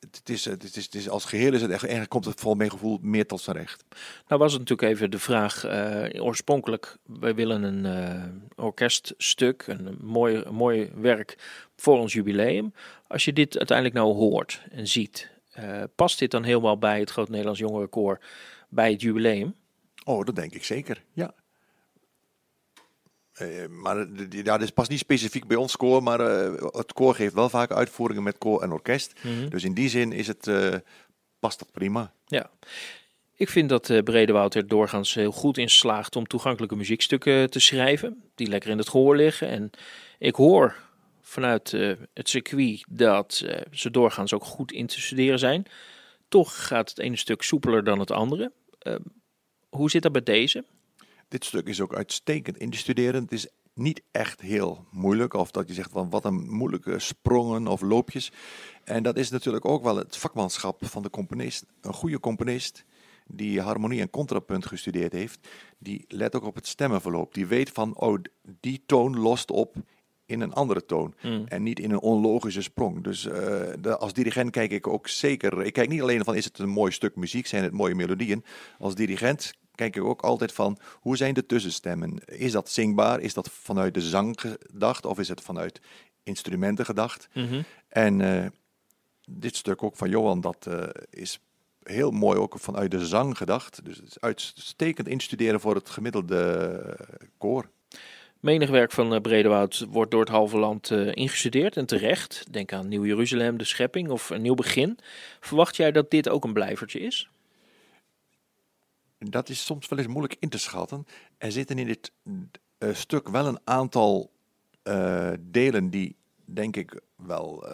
het, 0.00 0.28
is, 0.28 0.44
het, 0.44 0.76
is, 0.76 0.84
het 0.84 0.94
is 0.94 1.08
als 1.08 1.24
geheel 1.24 1.52
is 1.52 1.62
het 1.62 1.70
echt, 1.70 1.82
eigenlijk 1.82 2.10
komt 2.10 2.24
het 2.24 2.40
volgens 2.40 2.58
mijn 2.58 2.72
gevoel 2.72 2.98
meer 3.02 3.26
tot 3.26 3.40
zijn 3.40 3.56
recht. 3.56 3.84
Nou 4.28 4.40
was 4.40 4.52
het 4.52 4.60
natuurlijk 4.60 4.90
even 4.90 5.10
de 5.10 5.18
vraag, 5.18 5.64
oorspronkelijk, 6.20 6.96
wij 7.02 7.34
willen 7.34 7.62
een 7.62 8.50
orkeststuk, 8.56 9.66
een 9.66 9.98
mooi, 10.00 10.36
een 10.36 10.54
mooi 10.54 10.90
werk 10.94 11.38
voor 11.76 11.98
ons 11.98 12.12
jubileum. 12.12 12.72
Als 13.14 13.24
je 13.24 13.32
dit 13.32 13.58
uiteindelijk 13.58 13.96
nou 13.96 14.14
hoort 14.14 14.62
en 14.70 14.88
ziet, 14.88 15.30
past 15.94 16.18
dit 16.18 16.30
dan 16.30 16.42
helemaal 16.42 16.78
bij 16.78 16.98
het 16.98 17.10
Groot 17.10 17.28
Nederlands 17.28 17.60
Jongerenkoor? 17.60 18.20
bij 18.74 18.90
het 18.90 19.00
jubileum? 19.00 19.54
Oh, 20.04 20.24
dat 20.24 20.36
denk 20.36 20.52
ik 20.52 20.64
zeker, 20.64 21.02
ja. 21.12 21.34
Uh, 23.40 23.66
maar 23.68 23.96
ja, 24.30 24.56
dit 24.56 24.62
is 24.62 24.70
pas 24.70 24.88
niet 24.88 24.98
specifiek 24.98 25.46
bij 25.46 25.56
ons 25.56 25.76
koor, 25.76 26.02
maar 26.02 26.20
uh, 26.20 26.62
het 26.70 26.92
koor 26.92 27.14
geeft 27.14 27.34
wel 27.34 27.48
vaak 27.48 27.70
uitvoeringen 27.70 28.22
met 28.22 28.38
koor 28.38 28.62
en 28.62 28.72
orkest. 28.72 29.12
Mhm. 29.22 29.48
Dus 29.48 29.64
in 29.64 29.74
die 29.74 29.88
zin 29.88 30.12
is 30.12 30.26
het, 30.26 30.50
past 31.38 31.58
dat 31.58 31.72
prima. 31.72 32.12
Ja. 32.26 32.50
Ik 33.36 33.48
vind 33.48 33.68
dat 33.68 33.88
uh, 33.88 34.02
Bredewoud 34.02 34.54
er 34.54 34.68
doorgaans 34.68 35.14
heel 35.14 35.32
goed 35.32 35.58
in 35.58 35.70
slaagt 35.70 36.16
om 36.16 36.26
toegankelijke 36.26 36.76
muziekstukken 36.76 37.50
te 37.50 37.60
schrijven, 37.60 38.22
die 38.34 38.48
lekker 38.48 38.70
in 38.70 38.78
het 38.78 38.88
gehoor 38.88 39.16
liggen. 39.16 39.48
En 39.48 39.70
ik 40.18 40.34
hoor 40.34 40.76
vanuit 41.26 41.70
het 42.14 42.28
circuit 42.28 42.84
dat 42.88 43.44
ze 43.70 43.90
doorgaans 43.90 44.32
ook 44.32 44.44
goed 44.44 44.72
in 44.72 44.86
te 44.86 45.00
studeren 45.00 45.38
zijn. 45.38 45.66
Toch 46.28 46.66
gaat 46.66 46.88
het 46.88 46.98
ene 46.98 47.16
stuk 47.16 47.42
soepeler 47.42 47.84
dan 47.84 47.98
het 47.98 48.10
andere. 48.10 48.52
Ehm, 48.78 49.00
hoe 49.68 49.90
zit 49.90 50.02
dat 50.02 50.12
bij 50.12 50.22
deze? 50.22 50.64
Dit 51.28 51.44
stuk 51.44 51.68
is 51.68 51.80
ook 51.80 51.94
uitstekend 51.94 52.56
instuderend. 52.56 53.30
Het 53.30 53.38
is 53.38 53.48
niet 53.74 54.02
echt 54.10 54.40
heel 54.40 54.86
moeilijk. 54.90 55.34
Of 55.34 55.50
dat 55.50 55.68
je 55.68 55.74
zegt 55.74 55.90
van 55.90 56.10
wat 56.10 56.24
een 56.24 56.48
moeilijke 56.50 56.98
sprongen 56.98 57.66
of 57.66 57.80
loopjes. 57.80 58.32
En 58.84 59.02
dat 59.02 59.16
is 59.16 59.30
natuurlijk 59.30 59.64
ook 59.64 59.82
wel 59.82 59.96
het 59.96 60.16
vakmanschap 60.16 60.86
van 60.86 61.02
de 61.02 61.10
componist. 61.10 61.66
Een 61.80 61.92
goede 61.92 62.20
componist 62.20 62.84
die 63.26 63.60
harmonie 63.60 64.00
en 64.00 64.10
contrapunt 64.10 64.66
gestudeerd 64.66 65.12
heeft, 65.12 65.48
die 65.78 66.04
let 66.08 66.34
ook 66.34 66.44
op 66.44 66.54
het 66.54 66.66
stemmenverloop. 66.66 67.34
Die 67.34 67.46
weet 67.46 67.70
van, 67.70 67.96
oh, 67.96 68.18
die 68.60 68.82
toon 68.86 69.18
lost 69.18 69.50
op 69.50 69.76
in 70.26 70.40
een 70.40 70.52
andere 70.52 70.84
toon 70.84 71.14
hmm. 71.20 71.44
en 71.48 71.62
niet 71.62 71.80
in 71.80 71.90
een 71.90 72.00
onlogische 72.00 72.62
sprong. 72.62 73.04
Dus 73.04 73.24
uh, 73.24 73.32
de, 73.80 73.96
als 73.98 74.12
dirigent 74.12 74.50
kijk 74.50 74.70
ik 74.70 74.86
ook 74.86 75.08
zeker. 75.08 75.62
Ik 75.62 75.72
kijk 75.72 75.88
niet 75.88 76.02
alleen 76.02 76.24
van 76.24 76.34
is 76.34 76.44
het 76.44 76.58
een 76.58 76.68
mooi 76.68 76.92
stuk 76.92 77.16
muziek, 77.16 77.46
zijn 77.46 77.62
het 77.62 77.72
mooie 77.72 77.94
melodieën. 77.94 78.44
Als 78.78 78.94
dirigent 78.94 79.54
kijk 79.74 79.96
ik 79.96 80.04
ook 80.04 80.22
altijd 80.22 80.52
van 80.52 80.78
hoe 81.00 81.16
zijn 81.16 81.34
de 81.34 81.46
tussenstemmen? 81.46 82.18
Is 82.24 82.52
dat 82.52 82.70
zingbaar? 82.70 83.20
Is 83.20 83.34
dat 83.34 83.50
vanuit 83.50 83.94
de 83.94 84.00
zang 84.00 84.40
gedacht 84.40 85.06
of 85.06 85.18
is 85.18 85.28
het 85.28 85.40
vanuit 85.40 85.80
instrumenten 86.22 86.84
gedacht? 86.84 87.28
Mhm. 87.32 87.62
En 87.88 88.20
uh, 88.20 88.46
dit 89.24 89.56
stuk 89.56 89.82
ook 89.82 89.96
van 89.96 90.08
Johan, 90.08 90.40
dat 90.40 90.66
uh, 90.68 90.82
is 91.10 91.40
heel 91.82 92.10
mooi 92.10 92.38
ook 92.38 92.58
vanuit 92.58 92.90
de 92.90 93.06
zang 93.06 93.36
gedacht. 93.36 93.84
Dus 93.84 93.96
het 93.96 94.06
is 94.06 94.20
uitstekend 94.20 95.08
instuderen 95.08 95.60
voor 95.60 95.74
het 95.74 95.90
gemiddelde 95.90 96.98
koor. 97.38 97.70
Menig 98.44 98.70
werk 98.70 98.92
van 98.92 99.14
eh, 99.14 99.20
Bredewoud 99.20 99.86
wordt 99.88 100.10
door 100.10 100.20
het 100.20 100.28
halve 100.28 100.58
land 100.58 100.90
uh, 100.90 101.10
ingestudeerd 101.14 101.76
en 101.76 101.86
terecht. 101.86 102.46
Denk 102.50 102.72
aan 102.72 102.88
Nieuw 102.88 103.04
Jeruzalem, 103.04 103.58
De 103.58 103.64
Schepping 103.64 104.08
of 104.10 104.30
Een 104.30 104.42
Nieuw 104.42 104.54
Begin. 104.54 104.98
Verwacht 105.40 105.76
jij 105.76 105.92
dat 105.92 106.10
dit 106.10 106.28
ook 106.28 106.44
een 106.44 106.52
blijvertje 106.52 107.00
is? 107.00 107.28
Dat 109.18 109.48
is 109.48 109.64
soms 109.64 109.88
wel 109.88 109.98
eens 109.98 110.08
moeilijk 110.08 110.36
in 110.38 110.48
te 110.48 110.58
schatten. 110.58 111.06
Er 111.38 111.52
zitten 111.52 111.78
in 111.78 111.86
dit 111.86 112.12
uh, 112.24 112.94
stuk 112.94 113.28
wel 113.28 113.46
een 113.46 113.60
aantal 113.64 114.30
delen 115.40 115.90
die, 115.90 116.16
denk 116.44 116.76
ik, 116.76 117.00
wel 117.16 117.66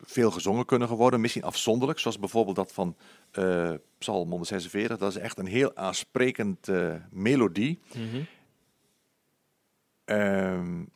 veel 0.00 0.30
gezongen 0.30 0.64
kunnen 0.64 0.88
worden. 0.88 1.20
Misschien 1.20 1.42
afzonderlijk, 1.42 1.98
zoals 1.98 2.18
bijvoorbeeld 2.18 2.56
dat 2.56 2.72
van 2.72 2.96
Psalm 3.98 4.30
146. 4.30 4.98
Dat 4.98 5.10
is 5.10 5.22
echt 5.22 5.38
een 5.38 5.46
heel 5.46 5.76
aansprekend 5.76 6.68
melodie. 7.10 7.78
Mm 7.94 8.26
Um, 10.06 10.94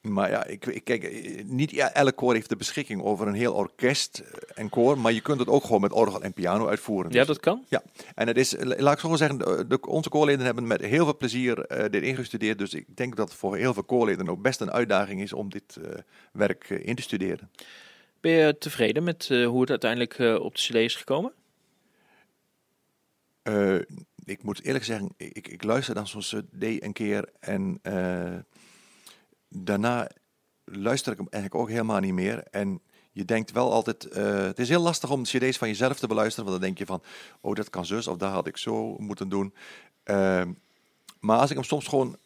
maar 0.00 0.30
ja, 0.30 0.44
ik, 0.44 0.66
ik, 0.66 0.84
kijk, 0.84 1.12
niet 1.44 1.72
elk 1.72 2.16
koor 2.16 2.34
heeft 2.34 2.48
de 2.48 2.56
beschikking 2.56 3.02
over 3.02 3.26
een 3.26 3.34
heel 3.34 3.54
orkest 3.54 4.22
en 4.54 4.68
koor, 4.68 4.98
maar 4.98 5.12
je 5.12 5.20
kunt 5.20 5.38
het 5.38 5.48
ook 5.48 5.64
gewoon 5.64 5.80
met 5.80 5.92
orgel 5.92 6.22
en 6.22 6.32
piano 6.32 6.68
uitvoeren. 6.68 7.12
Ja, 7.12 7.24
dat 7.24 7.40
kan. 7.40 7.64
Ja, 7.68 7.82
en 8.14 8.26
het 8.26 8.36
is, 8.36 8.54
laat 8.58 8.92
ik 8.92 8.98
zo 8.98 9.16
zeggen, 9.16 9.38
de, 9.38 9.80
onze 9.80 10.08
koorleden 10.08 10.44
hebben 10.44 10.66
met 10.66 10.80
heel 10.80 11.04
veel 11.04 11.16
plezier 11.16 11.78
uh, 11.78 11.84
dit 11.90 12.02
ingestudeerd, 12.02 12.58
dus 12.58 12.74
ik 12.74 12.96
denk 12.96 13.16
dat 13.16 13.28
het 13.28 13.38
voor 13.38 13.56
heel 13.56 13.74
veel 13.74 13.82
koorleden 13.82 14.28
ook 14.28 14.42
best 14.42 14.60
een 14.60 14.72
uitdaging 14.72 15.20
is 15.22 15.32
om 15.32 15.50
dit 15.50 15.76
uh, 15.78 15.88
werk 16.32 16.70
uh, 16.70 16.86
in 16.86 16.94
te 16.94 17.02
studeren. 17.02 17.50
Ben 18.20 18.32
je 18.32 18.58
tevreden 18.58 19.04
met 19.04 19.28
hoe 19.28 19.60
het 19.60 19.70
uiteindelijk 19.70 20.42
op 20.42 20.54
de 20.54 20.62
CD 20.62 20.74
is 20.74 20.96
gekomen? 20.96 21.32
Ik 24.30 24.42
moet 24.42 24.62
eerlijk 24.62 24.84
zeggen, 24.84 25.14
ik, 25.16 25.48
ik 25.48 25.62
luister 25.62 25.94
dan 25.94 26.06
zo'n 26.06 26.20
cd 26.20 26.82
een 26.82 26.92
keer 26.92 27.28
en 27.40 27.80
uh, 27.82 28.38
daarna 29.48 30.10
luister 30.64 31.12
ik 31.12 31.18
hem 31.18 31.28
eigenlijk 31.30 31.62
ook 31.62 31.70
helemaal 31.70 32.00
niet 32.00 32.12
meer. 32.12 32.42
En 32.50 32.80
je 33.12 33.24
denkt 33.24 33.52
wel 33.52 33.72
altijd, 33.72 34.08
uh, 34.16 34.42
het 34.42 34.58
is 34.58 34.68
heel 34.68 34.82
lastig 34.82 35.10
om 35.10 35.22
cd's 35.22 35.58
van 35.58 35.68
jezelf 35.68 35.98
te 35.98 36.06
beluisteren, 36.06 36.50
want 36.50 36.60
dan 36.60 36.68
denk 36.68 36.78
je 36.78 36.86
van, 36.86 37.02
oh 37.40 37.54
dat 37.54 37.70
kan 37.70 37.86
zus 37.86 38.06
of 38.06 38.16
dat 38.16 38.32
had 38.32 38.46
ik 38.46 38.56
zo 38.56 38.96
moeten 38.98 39.28
doen. 39.28 39.54
Uh, 40.04 40.42
maar 41.20 41.38
als 41.38 41.50
ik 41.50 41.56
hem 41.56 41.64
soms 41.64 41.86
gewoon 41.86 42.16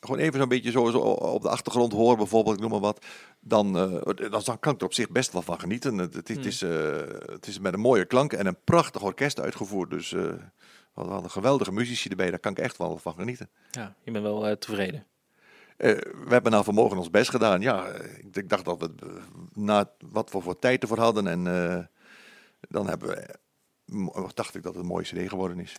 gewoon 0.00 0.18
even 0.18 0.38
zo'n 0.38 0.48
beetje 0.48 0.70
zo, 0.70 0.90
zo, 0.90 0.98
op 0.98 1.42
de 1.42 1.48
achtergrond 1.48 1.92
hoor, 1.92 2.16
bijvoorbeeld, 2.16 2.54
ik 2.54 2.60
noem 2.60 2.70
maar 2.70 2.80
wat, 2.80 3.04
dan, 3.48 3.76
uh, 3.76 4.30
dan 4.30 4.58
kan 4.60 4.74
ik 4.74 4.80
er 4.80 4.86
op 4.86 4.92
zich 4.92 5.10
best 5.10 5.32
wel 5.32 5.42
van 5.42 5.60
genieten. 5.60 5.98
Het, 5.98 6.14
het, 6.14 6.28
het 6.28 6.36
hmm. 6.36 6.46
is, 6.46 6.62
uh, 6.62 6.96
het 7.26 7.46
is 7.46 7.58
met 7.58 7.72
een 7.72 7.80
mooie 7.80 8.04
klank 8.04 8.32
en 8.32 8.46
een 8.46 8.64
prachtig 8.64 9.02
orkest 9.02 9.40
uitgevoerd. 9.40 9.90
Dus 9.90 10.10
we 10.10 10.40
hadden 10.92 11.30
geweldige 11.30 11.72
muzici 11.72 12.08
erbij, 12.08 12.30
daar 12.30 12.38
kan 12.38 12.52
ik 12.52 12.58
echt 12.58 12.76
wel 12.76 12.98
van 12.98 13.14
genieten. 13.14 13.48
Ja, 13.70 13.94
je 14.04 14.10
bent 14.10 14.24
wel 14.24 14.58
tevreden. 14.58 15.06
we 15.76 16.26
hebben 16.28 16.52
nou 16.52 16.64
vanmorgen 16.64 16.98
ons 16.98 17.10
best 17.10 17.30
gedaan. 17.30 17.60
Ja, 17.60 17.86
ik, 17.86 18.36
ik 18.36 18.48
dacht 18.48 18.64
dat 18.64 18.78
we 18.78 18.90
na 19.52 19.90
wat 20.10 20.32
we 20.32 20.40
voor 20.40 20.58
tijd 20.58 20.82
ervoor 20.82 20.98
hadden 20.98 21.26
en 21.26 21.44
dan 22.60 22.88
hebben 22.88 23.08
we, 23.08 23.34
dacht 24.34 24.54
ik 24.54 24.62
dat 24.62 24.72
het 24.72 24.82
een 24.82 24.88
mooie 24.88 25.04
cd 25.04 25.28
geworden 25.28 25.60
is. 25.60 25.76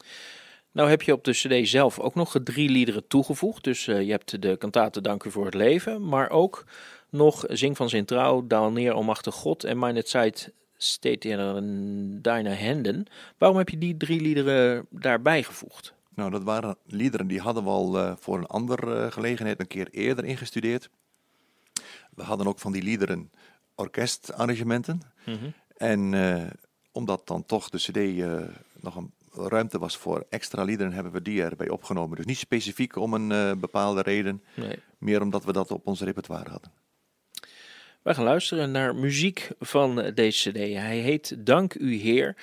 Nou 0.71 0.89
heb 0.89 1.01
je 1.01 1.13
op 1.13 1.23
de 1.23 1.31
cd 1.31 1.67
zelf 1.67 1.99
ook 1.99 2.15
nog 2.15 2.35
drie 2.43 2.69
liederen 2.69 3.07
toegevoegd. 3.07 3.63
Dus 3.63 3.85
je 3.85 3.91
hebt 3.93 4.41
de 4.41 4.57
kantate 4.57 5.01
Dank 5.01 5.23
u 5.23 5.31
voor 5.31 5.45
het 5.45 5.53
leven, 5.53 6.07
maar 6.07 6.29
ook 6.29 6.65
nog 7.09 7.45
Zing 7.47 7.77
van 7.77 7.89
zijn 7.89 8.05
trouw, 8.05 8.47
Daal 8.47 8.71
neer, 8.71 8.91
Almachtig 8.91 9.35
God 9.35 9.63
en 9.63 9.77
Meine 9.77 10.03
Zeit 10.05 10.51
steht 10.77 11.25
in 11.25 12.19
deine 12.21 12.55
Handen. 12.55 13.05
Waarom 13.37 13.57
heb 13.57 13.69
je 13.69 13.77
die 13.77 13.97
drie 13.97 14.21
liederen 14.21 14.87
daarbij 14.89 15.43
gevoegd? 15.43 15.93
Nou, 16.15 16.31
dat 16.31 16.43
waren 16.43 16.75
liederen 16.85 17.27
die 17.27 17.39
hadden 17.39 17.63
we 17.63 17.69
al 17.69 17.97
uh, 17.97 18.13
voor 18.19 18.37
een 18.37 18.45
andere 18.45 19.05
uh, 19.05 19.11
gelegenheid 19.11 19.59
een 19.59 19.67
keer 19.67 19.87
eerder 19.91 20.25
ingestudeerd. 20.25 20.89
We 22.15 22.23
hadden 22.23 22.47
ook 22.47 22.59
van 22.59 22.71
die 22.71 22.83
liederen 22.83 23.31
orkestarrangementen. 23.75 25.01
Mm 25.25 25.37
-hmm. 25.37 25.53
En 25.77 26.51
omdat 26.91 27.27
dan 27.27 27.45
toch 27.45 27.69
de 27.69 27.77
cd 27.77 28.25
nog 28.81 28.95
een 28.95 29.13
ruimte 29.31 29.79
was 29.79 29.97
voor 29.97 30.25
extra 30.29 30.63
liederen, 30.63 30.93
hebben 30.93 31.11
we 31.11 31.21
die 31.21 31.43
erbij 31.43 31.69
opgenomen. 31.69 32.17
Dus 32.17 32.25
niet 32.25 32.37
specifiek 32.37 32.95
om 32.95 33.13
een 33.13 33.59
bepaalde 33.59 34.01
reden, 34.01 34.43
nee. 34.55 34.79
meer 34.97 35.21
omdat 35.21 35.43
we 35.43 35.53
dat 35.53 35.71
op 35.71 35.87
ons 35.87 36.01
repertoire 36.01 36.49
hadden. 36.49 36.71
We 38.01 38.13
gaan 38.13 38.23
luisteren 38.23 38.71
naar 38.71 38.95
muziek 38.95 39.49
van 39.59 40.11
deze 40.13 40.49
CD. 40.49 40.57
Hij 40.57 40.97
heet 40.97 41.45
Dank 41.45 41.73
u 41.73 41.95
Heer. 41.95 42.35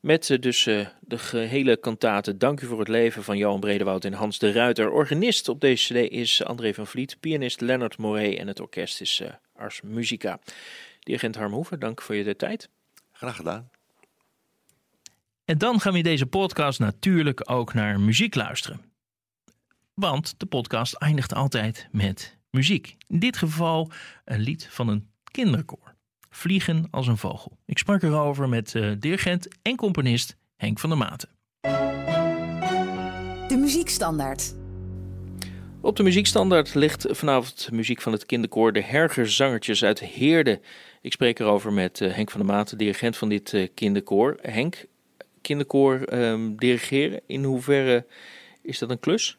Met 0.00 0.28
uh, 0.28 0.38
dus 0.38 0.66
uh, 0.66 0.86
de 1.00 1.18
gehele 1.18 1.76
kantate 1.76 2.36
Dank 2.36 2.60
u 2.60 2.66
voor 2.66 2.78
het 2.78 2.88
leven 2.88 3.22
van 3.22 3.36
Johan 3.36 3.60
Bredewoud 3.60 4.04
en 4.04 4.12
Hans 4.12 4.38
de 4.38 4.52
Ruiter. 4.52 4.90
Organist 4.90 5.48
op 5.48 5.60
deze 5.60 5.94
CD 5.94 6.10
is 6.10 6.44
André 6.44 6.74
van 6.74 6.86
Vliet, 6.86 7.16
pianist 7.20 7.60
Leonard 7.60 7.98
Moret 7.98 8.38
en 8.38 8.46
het 8.46 8.60
orkest 8.60 9.00
is 9.00 9.22
Ars 9.56 9.80
Musica. 9.82 10.38
Dirigent 11.00 11.36
Harm 11.36 11.52
Hoeven, 11.52 11.80
dank 11.80 12.02
voor 12.02 12.14
je 12.14 12.24
de 12.24 12.36
tijd. 12.36 12.68
Graag 13.12 13.36
gedaan. 13.36 13.70
En 15.44 15.58
dan 15.58 15.80
gaan 15.80 15.92
we 15.92 15.98
in 15.98 16.04
deze 16.04 16.26
podcast 16.26 16.78
natuurlijk 16.78 17.50
ook 17.50 17.74
naar 17.74 18.00
muziek 18.00 18.34
luisteren. 18.34 18.80
Want 19.94 20.34
de 20.36 20.46
podcast 20.46 20.94
eindigt 20.94 21.34
altijd 21.34 21.88
met 21.90 22.36
muziek. 22.56 22.96
In 23.06 23.18
dit 23.18 23.36
geval 23.36 23.90
een 24.24 24.40
lied 24.40 24.68
van 24.70 24.88
een 24.88 25.08
kinderkoor. 25.30 25.94
Vliegen 26.30 26.88
als 26.90 27.06
een 27.06 27.16
vogel. 27.16 27.58
Ik 27.66 27.78
sprak 27.78 28.02
erover 28.02 28.48
met 28.48 28.74
uh, 28.74 28.92
dirigent 28.98 29.48
en 29.62 29.76
componist 29.76 30.36
Henk 30.56 30.78
van 30.78 30.88
der 30.88 30.98
Maten. 30.98 31.28
De 33.48 33.56
muziekstandaard. 33.56 34.54
Op 35.80 35.96
de 35.96 36.02
muziekstandaard 36.02 36.74
ligt 36.74 37.06
vanavond 37.10 37.68
muziek 37.72 38.02
van 38.02 38.12
het 38.12 38.26
kinderkoor 38.26 38.72
De 38.72 38.82
Hergerzangertjes 38.82 39.84
uit 39.84 40.00
Heerde. 40.00 40.60
Ik 41.02 41.12
spreek 41.12 41.38
erover 41.38 41.72
met 41.72 42.00
uh, 42.00 42.12
Henk 42.12 42.30
van 42.30 42.40
der 42.40 42.54
Maten, 42.54 42.78
dirigent 42.78 43.16
van 43.16 43.28
dit 43.28 43.52
uh, 43.52 43.68
kinderkoor. 43.74 44.38
Henk, 44.42 44.86
kinderkoor 45.40 46.12
um, 46.12 46.56
dirigeren, 46.56 47.20
in 47.26 47.44
hoeverre 47.44 48.06
is 48.62 48.78
dat 48.78 48.90
een 48.90 49.00
klus? 49.00 49.36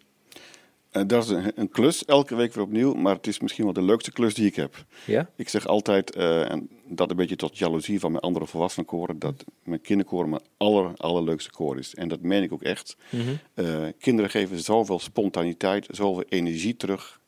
Uh, 0.97 1.03
dat 1.07 1.23
is 1.23 1.29
een, 1.29 1.51
een, 1.55 1.69
klus, 1.69 2.05
elke 2.05 2.35
week 2.35 2.53
weer 2.53 2.63
opnieuw, 2.63 2.93
maar 2.93 3.15
het 3.15 3.27
is 3.27 3.39
misschien 3.39 3.63
wel 3.63 3.73
de 3.73 3.81
leukste 3.81 4.11
klus 4.11 4.33
die 4.33 4.45
ik 4.45 4.55
heb. 4.55 4.85
Ja? 5.05 5.29
Ik 5.35 5.49
zeg 5.49 5.67
altijd, 5.67 6.15
uh, 6.15 6.51
en 6.51 6.69
dat 6.87 7.09
een 7.09 7.15
beetje 7.15 7.35
tot 7.35 7.57
jaloezie 7.57 7.99
van 7.99 8.11
mijn 8.11 8.23
andere 8.23 8.47
volwassenenkoren, 8.47 9.19
dat 9.19 9.43
mijn 9.63 9.81
kinderkoor 9.81 10.29
mijn 10.29 10.41
aller, 10.57 10.91
allerleukste 10.95 11.51
koor 11.51 11.77
is. 11.77 11.95
En 11.95 12.07
dat 12.07 12.21
meen 12.21 12.43
ik 12.43 12.53
ook 12.53 12.63
echt. 12.63 12.97
Mm 13.09 13.19
-hmm. 13.21 13.39
uh, 13.65 13.87
kinderen 13.99 14.31
geven 14.31 14.59
zoveel 14.59 14.99
spontaniteit, 14.99 15.87
zoveel 15.91 16.23
energie 16.29 16.75
terug. 16.75 17.19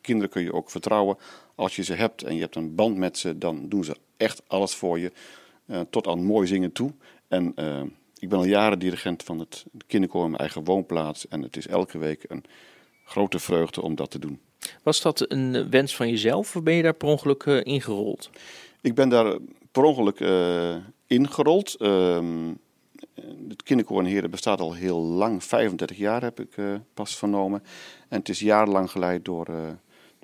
kinderen 0.00 0.30
kun 0.30 0.42
je 0.42 0.52
ook 0.52 0.70
vertrouwen. 0.70 1.16
Als 1.54 1.76
je 1.76 1.82
ze 1.82 1.94
hebt 1.94 2.22
en 2.22 2.34
je 2.34 2.40
hebt 2.40 2.56
een 2.56 2.74
band 2.74 2.96
met 2.96 3.18
ze, 3.18 3.38
dan 3.38 3.68
doen 3.68 3.84
ze 3.84 3.96
echt 4.16 4.42
alles 4.46 4.74
voor 4.74 4.98
je. 4.98 5.12
tot 5.90 6.06
aan 6.06 6.24
mooi 6.24 6.46
zingen 6.46 6.72
toe. 6.72 6.92
En 7.28 7.54
ik 8.18 8.28
ben 8.28 8.38
al 8.38 8.44
jaren 8.44 8.78
dirigent 8.78 9.22
van 9.22 9.38
het 9.38 9.64
kinderkoor 9.86 10.24
in 10.24 10.30
mijn 10.30 10.40
eigen 10.40 10.64
woonplaats. 10.64 11.28
En 11.28 11.42
het 11.42 11.56
is 11.56 11.66
elke 11.66 11.98
week 11.98 12.24
een 12.28 12.44
grote 13.04 13.38
vreugde 13.38 13.82
om 13.82 13.94
dat 13.94 14.10
te 14.10 14.18
doen. 14.18 14.40
Was 14.82 15.00
dat 15.00 15.30
een 15.30 15.70
wens 15.70 15.96
van 15.96 16.08
jezelf 16.08 16.56
of 16.56 16.62
ben 16.62 16.74
je 16.74 16.82
daar 16.82 16.94
per 16.94 17.08
ongeluk 17.08 17.44
uh, 17.44 17.60
ingerold? 17.62 18.30
Ik 18.80 18.94
ben 18.94 19.08
daar 19.08 19.38
per 19.72 19.82
ongeluk 19.82 20.20
uh, 20.20 20.76
ingerold. 21.06 21.76
Uh, 21.78 22.18
het 23.48 23.62
kinderkoor 23.62 24.00
in 24.02 24.08
Heren 24.08 24.30
bestaat 24.30 24.60
al 24.60 24.74
heel 24.74 25.00
lang, 25.00 25.44
35 25.44 25.96
jaar 25.96 26.22
heb 26.22 26.40
ik 26.40 26.56
uh, 26.56 26.74
pas 26.94 27.16
vernomen. 27.16 27.62
En 28.08 28.18
het 28.18 28.28
is 28.28 28.40
jarenlang 28.40 28.90
geleid 28.90 29.24
door 29.24 29.44
de 29.44 29.74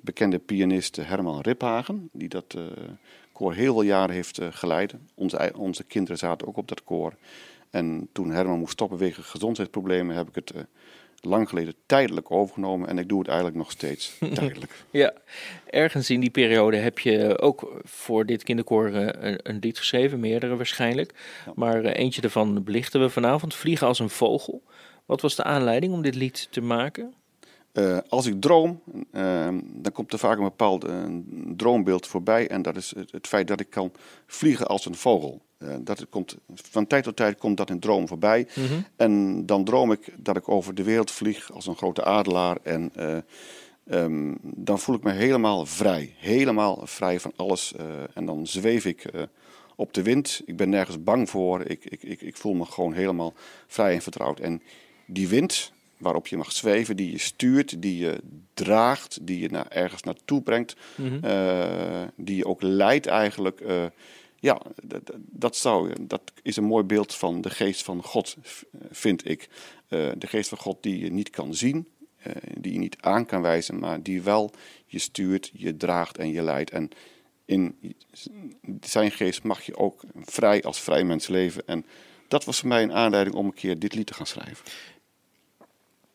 bekende 0.01 0.39
pianist 0.39 0.95
Herman 0.95 1.41
Riphagen, 1.41 2.09
die 2.11 2.29
dat 2.29 2.57
koor 3.31 3.53
heel 3.53 3.73
veel 3.73 3.81
jaren 3.81 4.15
heeft 4.15 4.39
geleid. 4.49 4.93
Onze, 5.15 5.51
onze 5.55 5.83
kinderen 5.83 6.17
zaten 6.17 6.47
ook 6.47 6.57
op 6.57 6.67
dat 6.67 6.83
koor. 6.83 7.13
En 7.69 8.09
toen 8.11 8.31
Herman 8.31 8.59
moest 8.59 8.71
stoppen 8.71 8.97
wegen 8.97 9.23
gezondheidsproblemen, 9.23 10.15
heb 10.15 10.27
ik 10.27 10.35
het 10.35 10.53
lang 11.21 11.49
geleden 11.49 11.73
tijdelijk 11.85 12.31
overgenomen 12.31 12.89
en 12.89 12.97
ik 12.97 13.09
doe 13.09 13.19
het 13.19 13.27
eigenlijk 13.27 13.57
nog 13.57 13.71
steeds 13.71 14.17
tijdelijk. 14.33 14.85
ja, 14.89 15.13
ergens 15.65 16.09
in 16.09 16.19
die 16.19 16.29
periode 16.29 16.77
heb 16.77 16.99
je 16.99 17.39
ook 17.39 17.81
voor 17.83 18.25
dit 18.25 18.43
kinderkoor 18.43 18.87
een, 18.93 19.39
een 19.43 19.57
lied 19.59 19.77
geschreven, 19.77 20.19
meerdere 20.19 20.55
waarschijnlijk. 20.55 21.13
Ja. 21.45 21.51
Maar 21.55 21.83
eentje 21.85 22.21
daarvan 22.21 22.63
belichten 22.63 23.01
we 23.01 23.09
vanavond, 23.09 23.55
Vliegen 23.55 23.87
als 23.87 23.99
een 23.99 24.09
vogel. 24.09 24.61
Wat 25.05 25.21
was 25.21 25.35
de 25.35 25.43
aanleiding 25.43 25.93
om 25.93 26.01
dit 26.01 26.15
lied 26.15 26.47
te 26.51 26.61
maken? 26.61 27.13
Uh, 27.73 27.97
als 28.09 28.25
ik 28.25 28.41
droom, 28.41 28.81
uh, 29.11 29.47
dan 29.63 29.91
komt 29.91 30.13
er 30.13 30.19
vaak 30.19 30.37
een 30.37 30.43
bepaald 30.43 30.87
uh, 30.87 31.05
droombeeld 31.55 32.07
voorbij. 32.07 32.47
En 32.47 32.61
dat 32.61 32.75
is 32.75 32.95
het, 32.95 33.11
het, 33.11 33.27
feit 33.27 33.47
dat 33.47 33.59
ik 33.59 33.69
kan 33.69 33.91
vliegen 34.27 34.67
als 34.67 34.85
een 34.85 34.95
vogel. 34.95 35.41
Dat 35.79 36.09
komt, 36.09 36.37
van 36.53 36.87
tijd 36.87 37.03
tot 37.03 37.15
tijd 37.15 37.37
komt 37.37 37.57
dat 37.57 37.69
in 37.69 37.79
droom 37.79 38.07
voorbij. 38.07 38.47
Mm 38.55 38.65
-hmm. 38.65 38.85
En 38.95 39.45
dan 39.45 39.63
droom 39.63 39.91
ik 39.91 40.13
dat 40.17 40.37
ik 40.37 40.49
over 40.49 40.75
de 40.75 40.83
wereld 40.83 41.11
vlieg 41.11 41.51
als 41.51 41.67
een 41.67 41.75
grote 41.75 42.03
adelaar. 42.03 42.57
En 42.63 42.91
um, 43.91 44.37
dan 44.41 44.79
voel 44.79 44.95
ik 44.95 45.03
me 45.03 45.11
helemaal 45.11 45.65
vrij. 45.65 46.13
Helemaal 46.17 46.81
vrij 46.83 47.19
van 47.19 47.33
alles. 47.35 47.73
en 48.13 48.25
dan 48.25 48.47
zweef 48.47 48.85
ik 48.85 49.05
op 49.79 49.93
de 49.93 50.03
wind. 50.03 50.41
Ik 50.45 50.57
ben 50.57 50.69
nergens 50.69 51.03
bang 51.03 51.29
voor. 51.29 51.61
Ik, 51.61 51.85
ik, 51.85 52.03
ik, 52.03 52.21
ik 52.21 52.37
voel 52.37 52.53
me 52.53 52.65
gewoon 52.65 52.93
helemaal 52.93 53.33
vrij 53.67 53.93
en 53.93 54.01
vertrouwd. 54.01 54.39
En 54.39 54.61
die 55.05 55.27
wind, 55.27 55.71
waarop 55.97 56.27
je 56.27 56.37
mag 56.37 56.51
zweven, 56.51 56.95
die 56.95 57.11
je 57.11 57.17
stuurt, 57.17 57.81
die 57.81 57.97
je 57.97 58.21
draagt, 58.53 59.17
die 59.21 59.39
je 59.39 59.49
naar, 59.49 59.67
ergens 59.67 60.03
naartoe 60.03 60.41
brengt, 60.41 60.75
mm 60.95 61.07
-hmm. 61.07 61.25
uh, 61.25 62.01
die 62.15 62.35
je 62.35 62.45
ook 62.45 62.61
leidt 62.61 63.05
eigenlijk. 63.05 63.61
Ja, 64.39 64.61
dat, 64.83 65.11
dat, 65.15 65.55
zou, 65.55 65.93
dat 66.01 66.21
is 66.41 66.55
een 66.55 66.63
mooi 66.63 66.83
beeld 66.83 67.15
van 67.15 67.41
de 67.41 67.49
geest 67.49 67.83
van 67.83 68.03
God, 68.03 68.35
vind 68.91 69.29
ik. 69.29 69.49
Uh, 69.89 70.11
de 70.17 70.27
geest 70.27 70.49
van 70.49 70.57
God 70.57 70.83
die 70.83 70.99
je 70.99 71.11
niet 71.11 71.29
kan 71.29 71.55
zien, 71.55 71.87
die 72.53 72.73
je 72.73 72.79
niet 72.79 72.97
aan 72.99 73.25
kan 73.25 73.41
wijzen, 73.41 73.79
maar 73.79 74.03
die 74.03 74.21
wel 74.21 74.51
je 74.85 74.99
stuurt, 74.99 75.51
je 75.53 75.77
draagt 75.77 76.17
en 76.17 76.31
je 76.31 76.41
leidt. 76.41 76.71
En 76.71 76.89
in 77.45 77.75
zijn 78.81 79.11
geest 79.11 79.43
mag 79.43 79.61
je 79.61 79.77
ook 79.77 80.03
vrij 80.15 80.61
als 80.63 80.79
vrij 80.79 81.03
mens 81.03 81.27
leven. 81.27 81.67
En 81.67 81.85
dat 82.27 82.45
was 82.45 82.59
voor 82.59 82.69
mij 82.69 82.83
een 82.83 82.93
aanleiding 82.93 83.35
om 83.35 83.45
een 83.45 83.53
keer 83.53 83.79
dit 83.79 83.95
lied 83.95 84.07
te 84.07 84.13
gaan 84.13 84.25
schrijven 84.25 84.65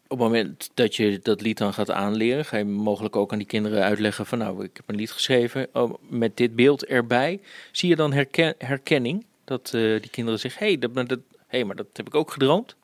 op 0.09 0.19
het 0.19 0.29
moment 0.29 0.71
dat 0.75 0.97
je 0.97 1.21
dat 1.23 1.41
lied 1.41 1.59
dan 1.59 1.73
gaat 1.73 1.91
aanleren, 1.91 2.45
ga 2.45 2.57
je 2.57 2.65
mogelijk 2.65 3.17
ook 3.17 3.33
aan 3.33 3.39
die 3.39 3.47
kinderen 3.47 3.83
uitleggen 3.83 4.27
van 4.27 4.39
nou, 4.39 4.65
ik 4.65 4.77
heb 4.77 4.89
een 4.89 4.97
lied 4.97 5.11
geschreven 5.11 5.69
oh, 5.73 5.95
met 6.09 6.37
dit 6.37 6.57
beeld 6.57 6.85
erbij. 6.85 7.41
Zie 7.73 7.89
je 7.89 7.97
dan 7.97 8.13
herken, 8.13 8.55
herkenning? 8.59 9.25
Dat 9.45 9.73
uh, 9.75 10.01
die 10.01 10.11
kinderen 10.11 10.41
zeggen, 10.41 10.63
hé, 10.63 10.67
hey, 10.67 10.79
dat, 10.79 11.09
dat, 11.09 11.19
hey, 11.47 11.65
maar 11.65 11.77
dat 11.77 11.87
heb 11.93 12.07
ik 12.07 12.15
ook 12.15 12.31
gedroomd? 12.31 12.77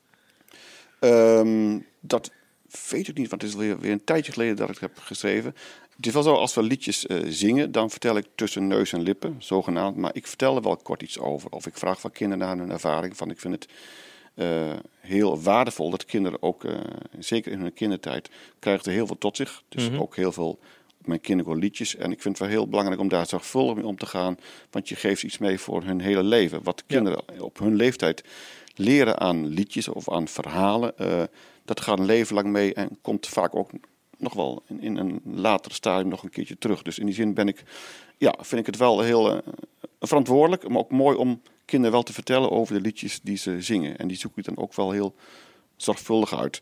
Um, 0.99 1.85
dat 1.99 2.31
weet 2.89 3.07
ik 3.07 3.17
niet, 3.17 3.29
want 3.29 3.41
het 3.41 3.51
is 3.51 3.57
weer, 3.57 3.91
een 3.91 4.03
tijdje 4.03 4.31
geleden 4.31 4.55
dat 4.55 4.69
ik 4.69 4.73
het 4.73 4.83
heb 4.83 4.99
geschreven. 5.03 5.55
Het 5.95 6.05
is 6.05 6.13
wel 6.13 6.23
zo, 6.23 6.33
als 6.33 6.53
we 6.53 6.63
liedjes 6.63 7.05
uh, 7.05 7.21
zingen, 7.27 7.71
dan 7.71 7.89
vertel 7.89 8.17
ik 8.17 8.25
tussen 8.35 8.67
neus 8.67 8.93
en 8.93 9.01
lippen, 9.01 9.35
zogenaamd. 9.39 9.97
Maar 9.97 10.11
ik 10.13 10.27
vertel 10.27 10.55
er 10.55 10.61
wel 10.61 10.77
kort 10.77 11.01
iets 11.01 11.19
over. 11.19 11.51
Of 11.51 11.67
ik 11.67 11.77
vraag 11.77 11.99
van 11.99 12.11
kinderen 12.11 12.45
naar 12.45 12.57
hun 12.57 12.71
ervaring. 12.71 13.17
Van, 13.17 13.29
ik 13.29 13.39
vind 13.39 13.53
het 13.53 13.67
uh, 14.35 14.73
heel 14.99 15.41
waardevol 15.41 15.89
dat 15.89 16.05
kinderen 16.05 16.41
ook, 16.41 16.63
uh, 16.63 16.73
zeker 17.19 17.51
in 17.51 17.59
hun 17.59 17.73
kindertijd, 17.73 18.29
krijgen 18.59 18.85
er 18.85 18.91
heel 18.91 19.07
veel 19.07 19.17
tot 19.17 19.35
zich. 19.35 19.63
Dus 19.69 19.83
mm 19.83 19.91
-hmm. 19.91 20.01
ook 20.01 20.15
heel 20.15 20.31
veel 20.31 20.59
op 20.99 21.07
mijn 21.07 21.21
kinderkoor 21.21 21.57
liedjes. 21.57 21.95
En 21.95 22.11
ik 22.11 22.21
vind 22.21 22.37
het 22.37 22.47
wel 22.47 22.57
heel 22.57 22.67
belangrijk 22.67 23.01
om 23.01 23.07
daar 23.07 23.27
zorgvuldig 23.27 23.75
mee 23.75 23.85
om 23.85 23.97
te 23.97 24.05
gaan. 24.05 24.37
Want 24.71 24.89
je 24.89 24.95
geeft 24.95 25.23
iets 25.23 25.37
mee 25.37 25.59
voor 25.59 25.83
hun 25.83 26.01
hele 26.01 26.23
leven. 26.23 26.63
Wat 26.63 26.83
kinderen 26.87 27.23
ja. 27.35 27.41
op 27.41 27.59
hun 27.59 27.75
leeftijd 27.75 28.23
leren 28.75 29.19
aan 29.19 29.47
liedjes 29.47 29.87
of 29.87 30.09
aan 30.09 30.27
verhalen, 30.27 30.93
uh, 31.01 31.23
dat 31.65 31.81
gaat 31.81 31.99
een 31.99 32.05
leven 32.05 32.35
lang 32.35 32.47
mee 32.47 32.73
en 32.73 32.97
komt 33.01 33.27
vaak 33.27 33.55
ook 33.55 33.71
nog 34.17 34.33
wel 34.33 34.63
in, 34.67 34.81
in, 34.81 34.97
een 34.97 35.21
later 35.25 35.71
stadium 35.73 36.09
nog 36.09 36.23
een 36.23 36.29
keertje 36.29 36.57
terug. 36.57 36.81
Dus 36.81 36.99
in 36.99 37.05
die 37.05 37.15
zin 37.15 37.33
ben 37.33 37.47
ik, 37.47 37.63
ja, 38.17 38.35
vind 38.39 38.61
ik 38.61 38.65
het 38.65 38.77
wel 38.77 38.99
heel 39.01 39.41
verantwoordelijk, 40.07 40.67
maar 40.67 40.77
ook 40.77 40.91
mooi 40.91 41.17
om 41.17 41.41
kinderen 41.65 41.93
wel 41.93 42.03
te 42.03 42.13
vertellen 42.13 42.51
over 42.51 42.73
de 42.73 42.81
liedjes 42.81 43.19
die 43.21 43.37
ze 43.37 43.61
zingen. 43.61 43.97
En 43.97 44.07
die 44.07 44.17
zoek 44.17 44.37
ik 44.37 44.43
dan 44.43 44.57
ook 44.57 44.73
wel 44.75 44.91
heel 44.91 45.15
zorgvuldig 45.75 46.35
uit. 46.35 46.61